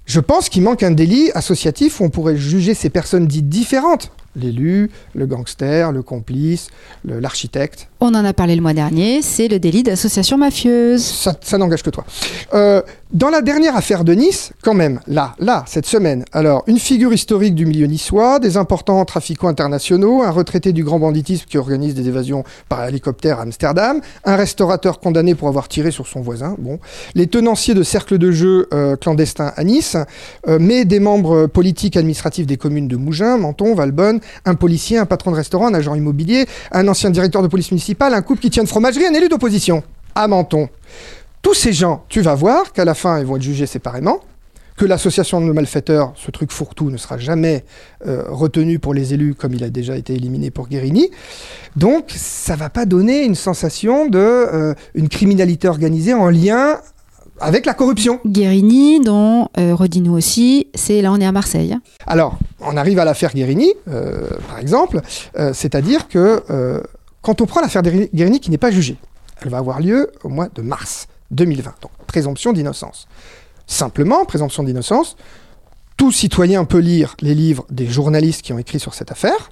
Je 0.07 0.21
pense 0.21 0.49
qu'il 0.49 0.63
manque 0.63 0.85
un 0.85 0.93
délit 0.93 1.33
associatif 1.35 2.01
où 2.01 2.05
on 2.05 2.11
pourrait 2.11 2.37
juger 2.37 2.75
ces 2.75 2.91
personnes 2.91 3.27
dites 3.27 3.49
différentes. 3.49 4.13
L'élu, 4.37 4.91
le 5.15 5.27
gangster, 5.27 5.93
le 5.93 6.03
complice, 6.03 6.69
l'architecte. 7.05 7.89
On 8.01 8.15
en 8.15 8.25
a 8.25 8.33
parlé 8.33 8.55
le 8.55 8.63
mois 8.63 8.75
dernier. 8.75 9.23
C'est 9.23 9.49
le 9.49 9.59
délit 9.59 9.83
d'association 9.83 10.39
mafieuse. 10.39 11.03
Ça, 11.03 11.35
ça 11.41 11.59
n'engage 11.59 11.83
que 11.83 11.91
toi. 11.91 12.05
Euh, 12.55 12.83
dans 13.13 13.31
la 13.31 13.41
dernière 13.41 13.77
affaire 13.77 14.05
de 14.05 14.13
Nice, 14.13 14.53
quand 14.63 14.75
même, 14.75 15.01
là, 15.07 15.35
là, 15.39 15.65
cette 15.67 15.87
semaine, 15.87 16.25
alors, 16.33 16.65
une 16.67 16.79
figure 16.79 17.13
historique 17.13 17.55
du 17.55 17.65
milieu 17.65 17.87
niçois, 17.87 18.39
des 18.39 18.57
importants 18.57 19.05
trafiquants 19.05 19.49
internationaux, 19.49 20.23
un 20.23 20.31
retraité 20.31 20.73
du 20.73 20.85
grand 20.85 20.99
banditisme 20.99 21.47
qui 21.49 21.57
organise 21.57 21.95
des 21.95 22.09
évasions 22.09 22.45
par 22.69 22.87
hélicoptère 22.87 23.39
à 23.39 23.43
Amsterdam, 23.43 24.01
un 24.25 24.37
restaurateur 24.37 25.01
condamné 25.01 25.35
pour 25.35 25.49
avoir 25.49 25.69
tiré 25.69 25.91
sur 25.91 26.07
son 26.07 26.21
voisin, 26.21 26.57
bon, 26.59 26.81
les 27.15 27.29
tenanciers 27.29 27.75
de 27.75 27.83
cercles 27.83 28.19
de 28.19 28.33
jeux 28.33 28.69
euh, 28.75 28.97
clandestins 28.97 29.53
à 29.57 29.65
Nice, 29.65 29.97
euh, 30.49 30.59
mais 30.61 30.85
des 30.85 31.01
membres 31.01 31.47
politiques 31.47 31.97
administratifs 31.97 32.47
des 32.47 32.57
communes 32.57 32.89
de 32.89 32.97
Mougins, 32.97 33.39
Menton, 33.39 33.75
Valbonne, 33.75 34.21
un 34.45 34.55
policier, 34.55 34.99
un 34.99 35.07
patron 35.07 35.31
de 35.31 35.37
restaurant, 35.37 35.69
un 35.69 35.75
agent 35.75 35.95
immobilier, 35.95 36.47
un 36.73 36.87
ancien 36.89 37.11
directeur 37.11 37.43
de 37.43 37.49
police 37.49 37.71
municipale, 37.71 38.15
un 38.15 38.23
couple 38.23 38.41
qui 38.41 38.51
tient 38.51 38.63
une 38.63 38.69
fromagerie, 38.69 39.07
un 39.07 39.15
élu 39.15 39.29
d'opposition 39.29 39.83
à 40.15 40.29
Menton. 40.29 40.69
Tous 41.43 41.55
ces 41.55 41.73
gens, 41.73 42.05
tu 42.09 42.23
vas 42.23 42.35
voir 42.35 42.73
qu'à 42.73 42.85
la 42.85 42.95
fin, 42.95 43.21
ils 43.21 43.27
vont 43.27 43.37
être 43.37 43.43
jugés 43.43 43.67
séparément, 43.67 44.21
que 44.77 44.85
l'association 44.85 45.41
de 45.41 45.51
malfaiteurs, 45.53 46.13
ce 46.17 46.31
truc 46.31 46.53
fourre-tout, 46.53 46.91
ne 46.91 46.97
sera 46.97 47.19
jamais 47.19 47.65
euh, 48.07 48.25
retenu 48.29 48.79
pour 48.79 48.95
les 48.95 49.15
élus 49.15 49.35
comme 49.35 49.55
il 49.55 49.65
a 49.65 49.71
déjà 49.71 49.97
été 49.97 50.15
éliminé 50.15 50.51
pour 50.51 50.69
Guérini. 50.69 51.11
Donc, 51.77 52.13
ça 52.15 52.57
va 52.57 52.69
pas 52.69 52.85
donner 52.85 53.25
une 53.25 53.35
sensation 53.35 54.07
de 54.07 54.19
euh, 54.19 54.75
criminalité 55.11 55.69
organisée 55.69 56.15
en 56.15 56.29
lien 56.29 56.81
avec 57.41 57.67
la 57.67 57.75
corruption. 57.75 58.21
Guérini, 58.27 59.01
dont, 59.01 59.49
euh, 59.59 59.75
redis-nous 59.75 60.15
aussi, 60.17 60.69
c'est 60.75 61.03
là 61.03 61.13
on 61.13 61.21
est 61.21 61.27
à 61.27 61.33
Marseille. 61.33 61.73
hein. 61.73 61.83
Alors, 62.07 62.39
on 62.61 62.77
arrive 62.77 62.99
à 62.99 63.05
l'affaire 63.05 63.33
Guérini, 63.35 63.73
euh, 63.89 64.29
par 64.49 64.59
exemple, 64.59 65.01
euh, 65.39 65.53
c'est-à-dire 65.53 66.09
que 66.09 66.43
euh, 66.51 66.81
quand 67.23 67.41
on 67.41 67.47
prend 67.47 67.61
l'affaire 67.61 67.83
Guérini 67.83 68.41
qui 68.41 68.51
n'est 68.51 68.59
pas 68.59 68.71
jugée, 68.71 68.97
elle 69.43 69.51
va 69.51 69.59
avoir 69.59 69.81
lieu 69.81 70.13
au 70.25 70.29
mois 70.29 70.49
de 70.55 70.63
mars 70.63 71.09
2020, 71.33 71.75
donc 71.83 71.91
présomption 72.07 72.53
d'innocence. 72.53 73.07
Simplement, 73.67 74.25
présomption 74.25 74.63
d'innocence, 74.63 75.17
tout 75.97 76.13
citoyen 76.13 76.65
peut 76.65 76.79
lire 76.79 77.17
les 77.21 77.35
livres 77.35 77.65
des 77.71 77.87
journalistes 77.87 78.43
qui 78.43 78.53
ont 78.53 78.59
écrit 78.59 78.79
sur 78.79 78.95
cette 78.95 79.11
affaire. 79.11 79.51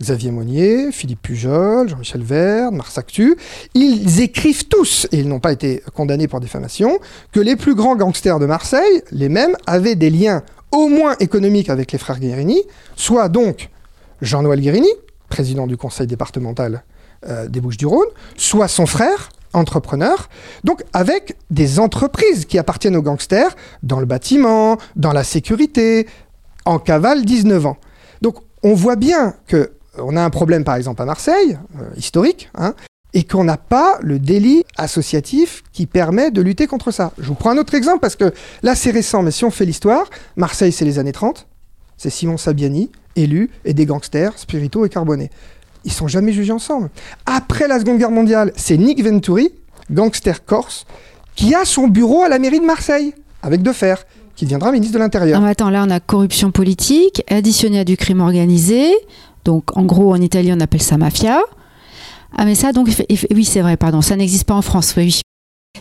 Xavier 0.00 0.30
Monnier, 0.30 0.92
Philippe 0.92 1.22
Pujol, 1.22 1.88
Jean-Michel 1.88 2.22
Verne, 2.22 2.76
Mars 2.76 2.98
Actu, 2.98 3.36
ils 3.74 4.20
écrivent 4.20 4.68
tous, 4.68 5.06
et 5.12 5.18
ils 5.18 5.28
n'ont 5.28 5.40
pas 5.40 5.52
été 5.52 5.82
condamnés 5.94 6.28
pour 6.28 6.40
diffamation, 6.40 6.98
que 7.32 7.40
les 7.40 7.56
plus 7.56 7.74
grands 7.74 7.96
gangsters 7.96 8.38
de 8.38 8.46
Marseille, 8.46 9.02
les 9.10 9.28
mêmes, 9.28 9.56
avaient 9.66 9.94
des 9.94 10.10
liens 10.10 10.42
au 10.72 10.88
moins 10.88 11.16
économiques 11.20 11.70
avec 11.70 11.92
les 11.92 11.98
frères 11.98 12.18
Guérini, 12.18 12.62
soit 12.96 13.28
donc 13.28 13.70
Jean-Noël 14.20 14.60
Guérini, 14.60 14.90
président 15.28 15.66
du 15.66 15.76
conseil 15.76 16.06
départemental 16.06 16.84
euh, 17.26 17.48
des 17.48 17.60
Bouches-du-Rhône, 17.60 18.08
soit 18.36 18.68
son 18.68 18.86
frère, 18.86 19.30
entrepreneur, 19.52 20.28
donc 20.64 20.84
avec 20.92 21.36
des 21.50 21.80
entreprises 21.80 22.44
qui 22.44 22.58
appartiennent 22.58 22.96
aux 22.96 23.02
gangsters 23.02 23.56
dans 23.82 24.00
le 24.00 24.06
bâtiment, 24.06 24.76
dans 24.96 25.12
la 25.12 25.24
sécurité, 25.24 26.06
en 26.66 26.78
cavale 26.78 27.24
19 27.24 27.66
ans. 27.66 27.76
Donc 28.20 28.36
on 28.62 28.74
voit 28.74 28.96
bien 28.96 29.34
que 29.46 29.72
on 29.98 30.16
a 30.16 30.22
un 30.22 30.30
problème 30.30 30.64
par 30.64 30.76
exemple 30.76 31.02
à 31.02 31.04
Marseille, 31.04 31.58
euh, 31.80 31.88
historique, 31.96 32.50
hein, 32.54 32.74
et 33.14 33.24
qu'on 33.24 33.44
n'a 33.44 33.56
pas 33.56 33.98
le 34.02 34.18
délit 34.18 34.64
associatif 34.76 35.62
qui 35.72 35.86
permet 35.86 36.30
de 36.30 36.42
lutter 36.42 36.66
contre 36.66 36.90
ça. 36.90 37.12
Je 37.18 37.28
vous 37.28 37.34
prends 37.34 37.50
un 37.50 37.58
autre 37.58 37.74
exemple 37.74 38.00
parce 38.00 38.16
que 38.16 38.32
là 38.62 38.74
c'est 38.74 38.90
récent, 38.90 39.22
mais 39.22 39.30
si 39.30 39.44
on 39.44 39.50
fait 39.50 39.64
l'histoire, 39.64 40.08
Marseille 40.36 40.72
c'est 40.72 40.84
les 40.84 40.98
années 40.98 41.12
30, 41.12 41.46
c'est 41.96 42.10
Simon 42.10 42.36
Sabiani, 42.36 42.90
élu, 43.16 43.50
et 43.64 43.74
des 43.74 43.86
gangsters, 43.86 44.38
Spirito 44.38 44.84
et 44.84 44.88
Carbonnet. 44.88 45.30
Ils 45.84 45.92
sont 45.92 46.08
jamais 46.08 46.32
jugés 46.32 46.52
ensemble. 46.52 46.90
Après 47.24 47.68
la 47.68 47.78
Seconde 47.78 47.98
Guerre 47.98 48.10
mondiale, 48.10 48.52
c'est 48.56 48.76
Nick 48.76 49.02
Venturi, 49.02 49.52
gangster 49.90 50.44
corse, 50.44 50.84
qui 51.36 51.54
a 51.54 51.64
son 51.64 51.86
bureau 51.88 52.22
à 52.22 52.28
la 52.28 52.38
mairie 52.38 52.60
de 52.60 52.64
Marseille, 52.64 53.14
avec 53.42 53.62
Defer, 53.62 53.94
qui 54.34 54.44
deviendra 54.44 54.70
ministre 54.70 54.94
de 54.94 54.98
l'Intérieur. 54.98 55.42
Attends, 55.42 55.70
là 55.70 55.84
on 55.86 55.90
a 55.90 56.00
corruption 56.00 56.50
politique 56.50 57.22
additionnée 57.28 57.80
à 57.80 57.84
du 57.84 57.96
crime 57.96 58.20
organisé. 58.20 58.92
Donc 59.46 59.74
en 59.76 59.84
gros 59.84 60.12
en 60.12 60.20
Italie 60.20 60.50
on 60.52 60.60
appelle 60.60 60.82
ça 60.82 60.98
mafia. 60.98 61.40
Ah 62.36 62.44
mais 62.44 62.54
ça 62.54 62.72
donc 62.72 62.88
oui 63.34 63.44
c'est 63.44 63.60
vrai 63.62 63.76
pardon 63.78 64.02
ça 64.02 64.14
n'existe 64.16 64.44
pas 64.44 64.54
en 64.54 64.62
France 64.62 64.92
oui. 64.96 65.04
oui. 65.06 65.20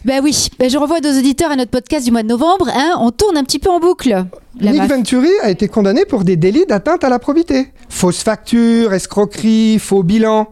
Ben 0.03 0.19
oui, 0.23 0.49
ben 0.59 0.69
je 0.69 0.77
revois 0.77 0.99
nos 0.99 1.17
auditeurs 1.17 1.51
à 1.51 1.55
notre 1.55 1.71
podcast 1.71 2.03
du 2.05 2.11
mois 2.11 2.21
de 2.21 2.27
novembre. 2.27 2.67
Hein, 2.67 2.95
on 2.99 3.11
tourne 3.11 3.37
un 3.37 3.43
petit 3.45 3.59
peu 3.59 3.69
en 3.69 3.79
boucle. 3.79 4.25
La 4.59 4.71
Nick 4.73 4.81
maf- 4.81 4.89
Venturi 4.89 5.29
a 5.41 5.49
été 5.49 5.69
condamné 5.69 6.03
pour 6.05 6.25
des 6.25 6.35
délits 6.35 6.65
d'atteinte 6.67 7.03
à 7.05 7.09
la 7.09 7.17
probité. 7.17 7.71
Fausse 7.89 8.21
facture, 8.21 8.93
escroquerie, 8.93 9.79
faux 9.79 10.03
bilan. 10.03 10.47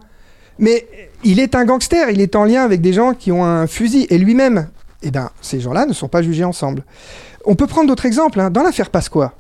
Mais 0.59 0.87
il 1.25 1.39
est 1.41 1.55
un 1.55 1.65
gangster, 1.65 2.09
il 2.09 2.21
est 2.21 2.37
en 2.37 2.45
lien 2.45 2.63
avec 2.63 2.79
des 2.79 2.93
gens 2.93 3.13
qui 3.13 3.33
ont 3.33 3.43
un 3.43 3.67
fusil. 3.67 4.07
Et 4.09 4.17
lui-même, 4.17 4.69
eh 5.01 5.11
ben, 5.11 5.29
ces 5.41 5.59
gens-là 5.59 5.85
ne 5.85 5.93
sont 5.93 6.07
pas 6.07 6.21
jugés 6.21 6.45
ensemble. 6.45 6.85
On 7.45 7.55
peut 7.55 7.67
prendre 7.67 7.87
d'autres 7.89 8.05
exemples. 8.05 8.39
hein. 8.39 8.49
Dans 8.49 8.63
l'affaire 8.63 8.89
Pasqua, 8.89 9.33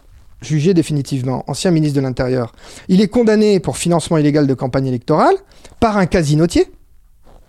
jugé 0.43 0.73
définitivement, 0.73 1.43
ancien 1.47 1.71
ministre 1.71 1.95
de 1.95 2.01
l'Intérieur, 2.01 2.53
il 2.87 3.01
est 3.01 3.07
condamné 3.07 3.59
pour 3.59 3.77
financement 3.77 4.17
illégal 4.17 4.47
de 4.47 4.53
campagne 4.53 4.87
électorale 4.87 5.35
par 5.79 5.97
un 5.97 6.05
casinotier, 6.05 6.71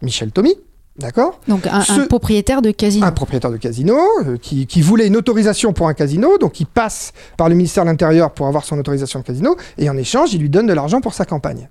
Michel 0.02 0.30
Thomy, 0.30 0.54
d'accord? 0.98 1.40
Donc 1.48 1.66
un, 1.66 1.82
propriétaire 2.06 2.62
de 2.62 2.70
casino. 2.70 3.06
un 3.06 3.12
propriétaire 3.12 3.50
de 3.50 3.56
casino 3.56 3.96
euh, 4.24 4.36
qui, 4.36 4.66
qui 4.66 4.82
voulait 4.82 5.06
une 5.06 5.16
autorisation 5.16 5.72
pour 5.72 5.88
un 5.88 5.94
casino, 5.94 6.38
donc 6.38 6.60
il 6.60 6.66
passe 6.66 7.12
par 7.36 7.48
le 7.48 7.54
ministère 7.54 7.84
de 7.84 7.90
l'Intérieur 7.90 8.32
pour 8.32 8.46
avoir 8.46 8.64
son 8.64 8.78
autorisation 8.78 9.20
de 9.20 9.24
casino, 9.24 9.56
et 9.78 9.90
en 9.90 9.96
échange, 9.96 10.32
il 10.32 10.40
lui 10.40 10.50
donne 10.50 10.66
de 10.66 10.72
l'argent 10.72 11.00
pour 11.00 11.14
sa 11.14 11.24
campagne. 11.24 11.68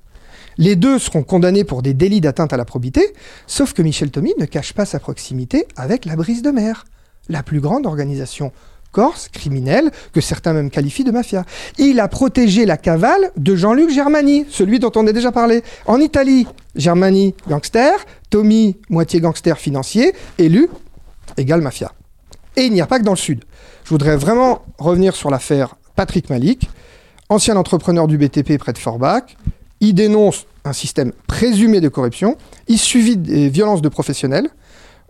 Les 0.57 0.75
deux 0.75 0.99
seront 0.99 1.23
condamnés 1.23 1.63
pour 1.63 1.81
des 1.81 1.93
délits 1.93 2.21
d'atteinte 2.21 2.53
à 2.53 2.57
la 2.57 2.65
probité, 2.65 3.13
sauf 3.47 3.73
que 3.73 3.81
Michel 3.81 4.11
Thomy 4.11 4.33
ne 4.37 4.45
cache 4.45 4.73
pas 4.73 4.85
sa 4.85 4.99
proximité 4.99 5.67
avec 5.75 6.05
la 6.05 6.15
Brise 6.15 6.41
de 6.41 6.51
Mer, 6.51 6.85
la 7.29 7.41
plus 7.41 7.59
grande 7.59 7.85
organisation 7.85 8.51
corse 8.93 9.27
criminelle 9.27 9.91
que 10.13 10.21
certains 10.21 10.53
même 10.53 10.69
qualifient 10.69 11.03
de 11.03 11.11
mafia. 11.11 11.43
Il 11.77 11.99
a 11.99 12.07
protégé 12.07 12.65
la 12.65 12.77
cavale 12.77 13.31
de 13.35 13.55
Jean-Luc 13.55 13.89
Germani, 13.89 14.45
celui 14.49 14.79
dont 14.79 14.91
on 14.95 15.05
a 15.07 15.11
déjà 15.11 15.33
parlé. 15.33 15.63
En 15.85 15.99
Italie, 15.99 16.47
Germani, 16.75 17.35
gangster, 17.49 17.93
Tommy, 18.29 18.77
moitié 18.89 19.19
gangster 19.19 19.57
financier, 19.57 20.13
élu, 20.37 20.69
égale 21.35 21.61
mafia. 21.61 21.91
Et 22.55 22.61
il 22.61 22.71
n'y 22.71 22.81
a 22.81 22.87
pas 22.87 22.99
que 22.99 23.03
dans 23.03 23.11
le 23.11 23.17
Sud. 23.17 23.43
Je 23.83 23.89
voudrais 23.89 24.15
vraiment 24.15 24.61
revenir 24.77 25.15
sur 25.15 25.29
l'affaire 25.29 25.75
Patrick 25.95 26.29
Malik, 26.29 26.69
ancien 27.29 27.57
entrepreneur 27.57 28.07
du 28.07 28.17
BTP 28.17 28.57
près 28.57 28.73
de 28.73 28.77
Forbach. 28.77 29.35
Il 29.81 29.95
dénonce 29.95 30.45
un 30.63 30.73
système 30.73 31.11
présumé 31.27 31.81
de 31.81 31.89
corruption. 31.89 32.37
Il 32.67 32.77
subit 32.77 33.17
des 33.17 33.49
violences 33.49 33.81
de 33.81 33.89
professionnels, 33.89 34.49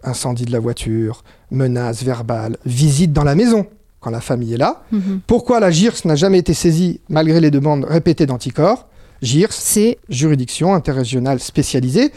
incendie 0.03 0.45
de 0.45 0.51
la 0.51 0.59
voiture, 0.59 1.23
menaces 1.51 2.03
verbales, 2.03 2.57
visite 2.65 3.13
dans 3.13 3.23
la 3.23 3.35
maison 3.35 3.67
quand 3.99 4.11
la 4.11 4.21
famille 4.21 4.53
est 4.53 4.57
là. 4.57 4.83
Mhm. 4.91 5.21
Pourquoi 5.25 5.59
la 5.59 5.71
GIRS 5.71 6.05
n'a 6.05 6.15
jamais 6.15 6.39
été 6.39 6.53
saisie 6.53 6.99
malgré 7.09 7.39
les 7.39 7.51
demandes 7.51 7.85
répétées 7.85 8.25
d'anticorps? 8.25 8.87
GIRS, 9.21 9.53
C'est 9.53 9.99
juridiction 10.09 10.73
interrégionale 10.73 11.39
spécialisée, 11.39 12.11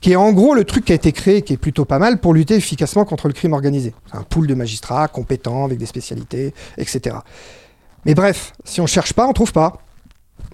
qui 0.00 0.12
est 0.12 0.16
en 0.16 0.32
gros 0.32 0.54
le 0.54 0.64
truc 0.64 0.86
qui 0.86 0.92
a 0.92 0.96
été 0.96 1.12
créé, 1.12 1.42
qui 1.42 1.52
est 1.52 1.56
plutôt 1.56 1.84
pas 1.84 2.00
mal 2.00 2.18
pour 2.20 2.34
lutter 2.34 2.56
efficacement 2.56 3.04
contre 3.04 3.28
le 3.28 3.34
crime 3.34 3.52
organisé. 3.52 3.94
Un 4.12 4.22
pool 4.22 4.48
de 4.48 4.54
magistrats 4.54 5.06
compétents, 5.06 5.64
avec 5.64 5.78
des 5.78 5.86
spécialités, 5.86 6.52
etc. 6.76 7.16
Mais 8.04 8.14
bref, 8.14 8.52
si 8.64 8.80
on 8.80 8.86
cherche 8.86 9.12
pas, 9.12 9.26
on 9.26 9.32
trouve 9.32 9.52
pas. 9.52 9.78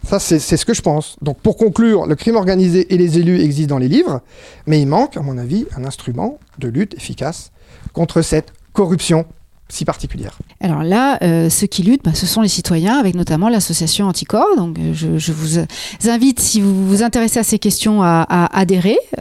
Ça, 0.07 0.19
c'est 0.19 0.39
ce 0.39 0.65
que 0.67 0.75
je 0.75 0.83
pense. 0.83 1.17
Donc, 1.23 1.39
pour 1.39 1.57
conclure, 1.57 2.07
le 2.07 2.15
crime 2.15 2.37
organisé 2.37 2.93
et 2.93 2.99
les 2.99 3.19
élus 3.19 3.41
existent 3.41 3.75
dans 3.75 3.79
les 3.79 3.89
livres, 3.89 4.21
mais 4.67 4.81
il 4.81 4.87
manque, 4.87 5.17
à 5.17 5.23
mon 5.23 5.39
avis, 5.39 5.67
un 5.77 5.85
instrument 5.85 6.39
de 6.59 6.69
lutte 6.69 6.95
efficace 6.95 7.53
contre 7.95 8.21
cette 8.21 8.53
corruption 8.75 9.25
si 9.71 9.85
particulière. 9.85 10.39
Alors 10.61 10.83
là, 10.83 11.19
euh, 11.23 11.49
ceux 11.49 11.67
qui 11.67 11.83
luttent, 11.83 12.05
bah, 12.05 12.15
ce 12.15 12.27
sont 12.27 12.43
les 12.43 12.49
citoyens, 12.49 12.99
avec 12.99 13.15
notamment 13.15 13.49
l'association 13.49 14.07
Anticorps. 14.07 14.57
Donc 14.57 14.79
euh, 14.79 14.93
je, 14.95 15.33
vous 15.33 15.59
euh, 15.59 15.65
invite, 16.05 16.39
si 16.39 16.61
vous 16.61 16.87
vous 16.87 17.03
intéressez 17.03 17.39
à 17.39 17.43
ces 17.43 17.59
questions, 17.59 18.03
à, 18.03 18.27
adhérer 18.53 18.99
et 19.19 19.21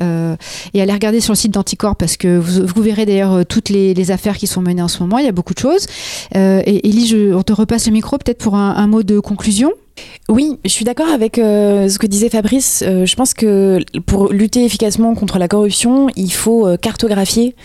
à 0.80 0.84
aller 0.84 0.94
regarder 0.94 1.22
sur 1.22 1.32
le 1.32 1.38
site 1.38 1.54
d'Anticorps 1.54 1.96
parce 1.96 2.18
que 2.18 2.38
vous, 2.38 2.82
verrez 2.82 3.06
d'ailleurs 3.06 3.46
toutes 3.46 3.70
les, 3.70 4.12
affaires 4.12 4.38
qui 4.38 4.48
sont 4.48 4.62
menées 4.62 4.82
en 4.82 4.90
ce 4.90 5.02
moment. 5.02 5.18
Il 5.18 5.26
y 5.26 5.30
a 5.30 5.32
beaucoup 5.32 5.54
de 5.54 5.60
choses. 5.60 5.88
Et 6.36 6.88
Élie, 6.88 7.32
on 7.34 7.42
te 7.42 7.54
repasse 7.54 7.88
le 7.88 7.94
micro 7.94 8.18
peut-être 8.18 8.38
pour 8.38 8.56
un 8.56 8.88
mot 8.88 9.02
de 9.02 9.20
conclusion. 9.20 9.72
Oui, 10.30 10.58
je 10.64 10.70
suis 10.70 10.86
d'accord 10.86 11.10
avec 11.10 11.38
euh, 11.38 11.90
ce 11.90 12.00
que 12.00 12.08
disait 12.08 12.30
Fabrice. 12.30 12.84
Euh, 12.88 13.06
je 13.06 13.16
pense 13.16 13.34
que 13.34 13.80
pour 14.06 14.32
lutter 14.32 14.64
efficacement 14.64 15.16
contre 15.16 15.38
la 15.38 15.50
corruption, 15.50 16.08
il 16.16 16.32
faut 16.32 16.66
euh, 16.66 16.78
cartographier, 16.78 17.56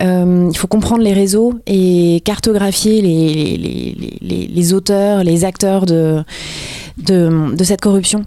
il 0.00 0.56
faut 0.56 0.66
comprendre 0.66 1.02
les 1.02 1.12
réseaux 1.12 1.54
et 1.66 2.22
cartographier 2.24 3.02
les, 3.02 4.72
auteurs, 4.72 5.22
les 5.22 5.44
acteurs 5.44 5.86
de, 5.86 6.24
cette 7.62 7.80
corruption. 7.80 8.24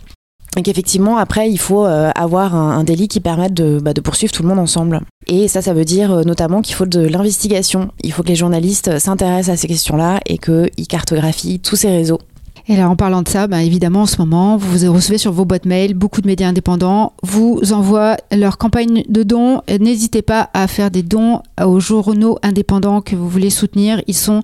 Et 0.57 0.61
qu'effectivement, 0.61 1.17
après, 1.17 1.51
il 1.51 1.57
faut 1.57 1.83
avoir 1.83 2.55
un, 2.55 2.83
délit 2.85 3.09
qui 3.09 3.19
permette 3.19 3.53
de, 3.53 3.79
bah, 3.81 3.93
de 3.93 3.99
poursuivre 3.99 4.31
tout 4.31 4.43
le 4.43 4.47
monde 4.47 4.59
ensemble. 4.59 5.01
Et 5.27 5.47
ça, 5.49 5.61
ça 5.61 5.73
veut 5.73 5.85
dire 5.85 6.23
notamment 6.23 6.61
qu'il 6.61 6.75
faut 6.75 6.85
de 6.85 7.01
l'investigation. 7.01 7.89
Il 8.03 8.13
faut 8.13 8.23
que 8.23 8.29
les 8.29 8.35
journalistes 8.35 8.99
s'intéressent 8.99 9.55
à 9.55 9.57
ces 9.57 9.67
questions-là 9.67 10.21
et 10.27 10.37
qu'ils 10.37 10.87
cartographient 10.87 11.59
tous 11.59 11.75
ces 11.75 11.89
réseaux. 11.89 12.19
Et 12.67 12.75
là, 12.75 12.89
en 12.89 12.95
parlant 12.95 13.21
de 13.21 13.27
ça, 13.27 13.47
bah, 13.47 13.61
évidemment, 13.61 14.01
en 14.01 14.05
ce 14.05 14.17
moment, 14.17 14.57
vous 14.57 14.91
recevez 14.91 15.17
sur 15.17 15.31
vos 15.31 15.45
boîtes 15.45 15.65
mail 15.65 15.93
beaucoup 15.93 16.21
de 16.21 16.27
médias 16.27 16.47
indépendants 16.47 17.13
vous 17.21 17.61
envoient 17.71 18.17
leur 18.31 18.57
campagne 18.57 19.03
de 19.07 19.23
dons. 19.23 19.61
N'hésitez 19.79 20.21
pas 20.21 20.49
à 20.53 20.67
faire 20.67 20.89
des 20.89 21.03
dons 21.03 21.41
aux 21.63 21.79
journaux 21.79 22.37
indépendants 22.41 23.01
que 23.01 23.15
vous 23.15 23.29
voulez 23.29 23.49
soutenir. 23.49 24.01
Ils 24.07 24.15
sont 24.15 24.41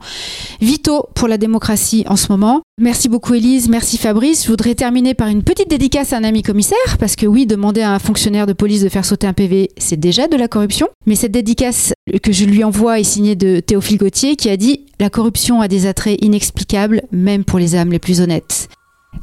vitaux 0.62 1.06
pour 1.16 1.28
la 1.28 1.38
démocratie 1.38 2.04
en 2.08 2.16
ce 2.16 2.32
moment. 2.32 2.62
Merci 2.80 3.10
beaucoup, 3.10 3.34
Élise. 3.34 3.70
Merci, 3.70 3.98
Fabrice. 3.98 4.44
Je 4.44 4.50
voudrais 4.50 4.76
terminer 4.76 5.14
par 5.14 5.28
une 5.28 5.44
petite 5.44 5.70
dédicace 5.70 6.14
à 6.14 6.18
un 6.18 6.24
ami 6.24 6.42
commissaire, 6.42 6.98
parce 7.00 7.16
que 7.16 7.26
oui, 7.26 7.46
demander 7.46 7.82
à 7.82 7.94
un 7.94 8.00
fonctionnaire 8.00 8.48
de 8.48 8.54
police 8.54 8.82
de 8.84 8.90
faire 8.90 9.06
sauter 9.06 9.28
un 9.28 9.34
PV, 9.34 9.70
c'est 9.78 10.00
déjà 10.00 10.28
de 10.28 10.36
la 10.36 10.48
corruption. 10.48 10.88
Mais 11.06 11.16
cette 11.16 11.32
dédicace 11.32 11.94
que 12.24 12.32
je 12.32 12.46
lui 12.46 12.64
envoie 12.64 13.00
est 13.00 13.04
signée 13.04 13.36
de 13.36 13.60
Théophile 13.60 13.98
Gauthier, 13.98 14.36
qui 14.36 14.50
a 14.50 14.58
dit 14.58 14.86
La 15.02 15.10
corruption 15.10 15.62
a 15.62 15.68
des 15.68 15.88
attraits 15.88 16.24
inexplicables, 16.24 17.02
même 17.12 17.44
pour 17.44 17.58
les 17.58 17.76
âmes 17.76 17.92
les 17.92 17.98
plus 17.98 18.22
honnêtes. 18.22 18.70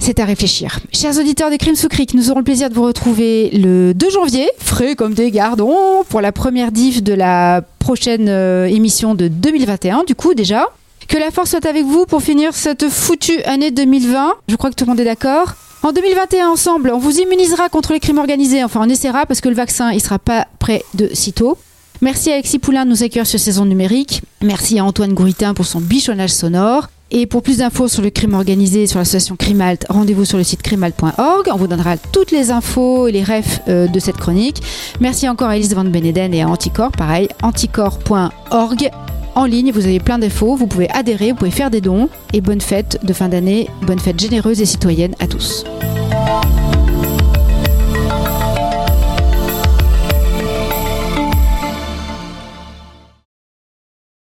C'est 0.00 0.18
à 0.18 0.24
réfléchir. 0.24 0.80
Chers 0.92 1.16
auditeurs 1.20 1.52
de 1.52 1.56
Crime 1.56 1.76
sous 1.76 1.86
Cric, 1.86 2.14
nous 2.14 2.30
aurons 2.30 2.40
le 2.40 2.44
plaisir 2.44 2.68
de 2.68 2.74
vous 2.74 2.82
retrouver 2.82 3.50
le 3.50 3.94
2 3.94 4.10
janvier, 4.10 4.50
frais 4.58 4.96
comme 4.96 5.14
des 5.14 5.30
gardons, 5.30 6.02
pour 6.08 6.20
la 6.20 6.32
première 6.32 6.72
diff 6.72 7.00
de 7.04 7.12
la 7.12 7.62
prochaine 7.78 8.28
euh, 8.28 8.66
émission 8.66 9.14
de 9.14 9.28
2021, 9.28 10.02
du 10.02 10.16
coup 10.16 10.34
déjà. 10.34 10.66
Que 11.06 11.16
la 11.16 11.30
force 11.30 11.50
soit 11.50 11.64
avec 11.64 11.84
vous 11.84 12.06
pour 12.06 12.22
finir 12.22 12.54
cette 12.54 12.88
foutue 12.88 13.40
année 13.44 13.70
2020. 13.70 14.34
Je 14.48 14.56
crois 14.56 14.70
que 14.70 14.74
tout 14.74 14.84
le 14.84 14.90
monde 14.90 14.98
est 14.98 15.04
d'accord. 15.04 15.54
En 15.84 15.92
2021, 15.92 16.48
ensemble, 16.48 16.90
on 16.92 16.98
vous 16.98 17.20
immunisera 17.20 17.68
contre 17.68 17.92
les 17.92 18.00
crimes 18.00 18.18
organisés. 18.18 18.64
Enfin, 18.64 18.80
on 18.82 18.88
essaiera 18.88 19.26
parce 19.26 19.40
que 19.40 19.48
le 19.48 19.54
vaccin, 19.54 19.92
il 19.92 20.00
sera 20.00 20.18
pas 20.18 20.48
prêt 20.58 20.82
de 20.94 21.14
sitôt. 21.14 21.56
Merci 22.00 22.30
à 22.30 22.34
Alexis 22.34 22.58
Poulain 22.58 22.84
de 22.84 22.90
nous 22.90 23.02
accueillir 23.02 23.26
sur 23.26 23.40
Saison 23.40 23.64
Numérique. 23.64 24.22
Merci 24.42 24.78
à 24.78 24.84
Antoine 24.84 25.14
Gouritin 25.14 25.54
pour 25.54 25.66
son 25.66 25.80
bichonnage 25.80 26.30
sonore. 26.30 26.88
Et 27.10 27.26
pour 27.26 27.42
plus 27.42 27.58
d'infos 27.58 27.88
sur 27.88 28.02
le 28.02 28.10
crime 28.10 28.34
organisé 28.34 28.82
et 28.82 28.86
sur 28.86 28.98
l'association 28.98 29.34
Crimalt, 29.34 29.86
rendez-vous 29.88 30.26
sur 30.26 30.36
le 30.36 30.44
site 30.44 30.62
crimalt.org. 30.62 31.48
On 31.50 31.56
vous 31.56 31.66
donnera 31.66 31.96
toutes 31.96 32.30
les 32.30 32.50
infos 32.50 33.08
et 33.08 33.12
les 33.12 33.24
refs 33.24 33.60
euh, 33.68 33.88
de 33.88 33.98
cette 33.98 34.18
chronique. 34.18 34.62
Merci 35.00 35.26
encore 35.28 35.48
à 35.48 35.56
Elise 35.56 35.74
Van 35.74 35.84
Beneden 35.84 36.34
et 36.34 36.42
à 36.42 36.48
Anticorps, 36.48 36.92
pareil, 36.92 37.28
anticorps.org. 37.42 38.90
En 39.34 39.44
ligne, 39.46 39.72
vous 39.72 39.86
avez 39.86 40.00
plein 40.00 40.18
d'infos, 40.18 40.56
vous 40.56 40.66
pouvez 40.66 40.90
adhérer, 40.90 41.30
vous 41.30 41.36
pouvez 41.38 41.50
faire 41.50 41.70
des 41.70 41.80
dons. 41.80 42.10
Et 42.34 42.42
bonne 42.42 42.60
fête 42.60 42.98
de 43.02 43.12
fin 43.12 43.28
d'année, 43.28 43.68
bonne 43.82 44.00
fête 44.00 44.20
généreuse 44.20 44.60
et 44.60 44.66
citoyenne 44.66 45.14
à 45.18 45.26
tous. 45.26 45.64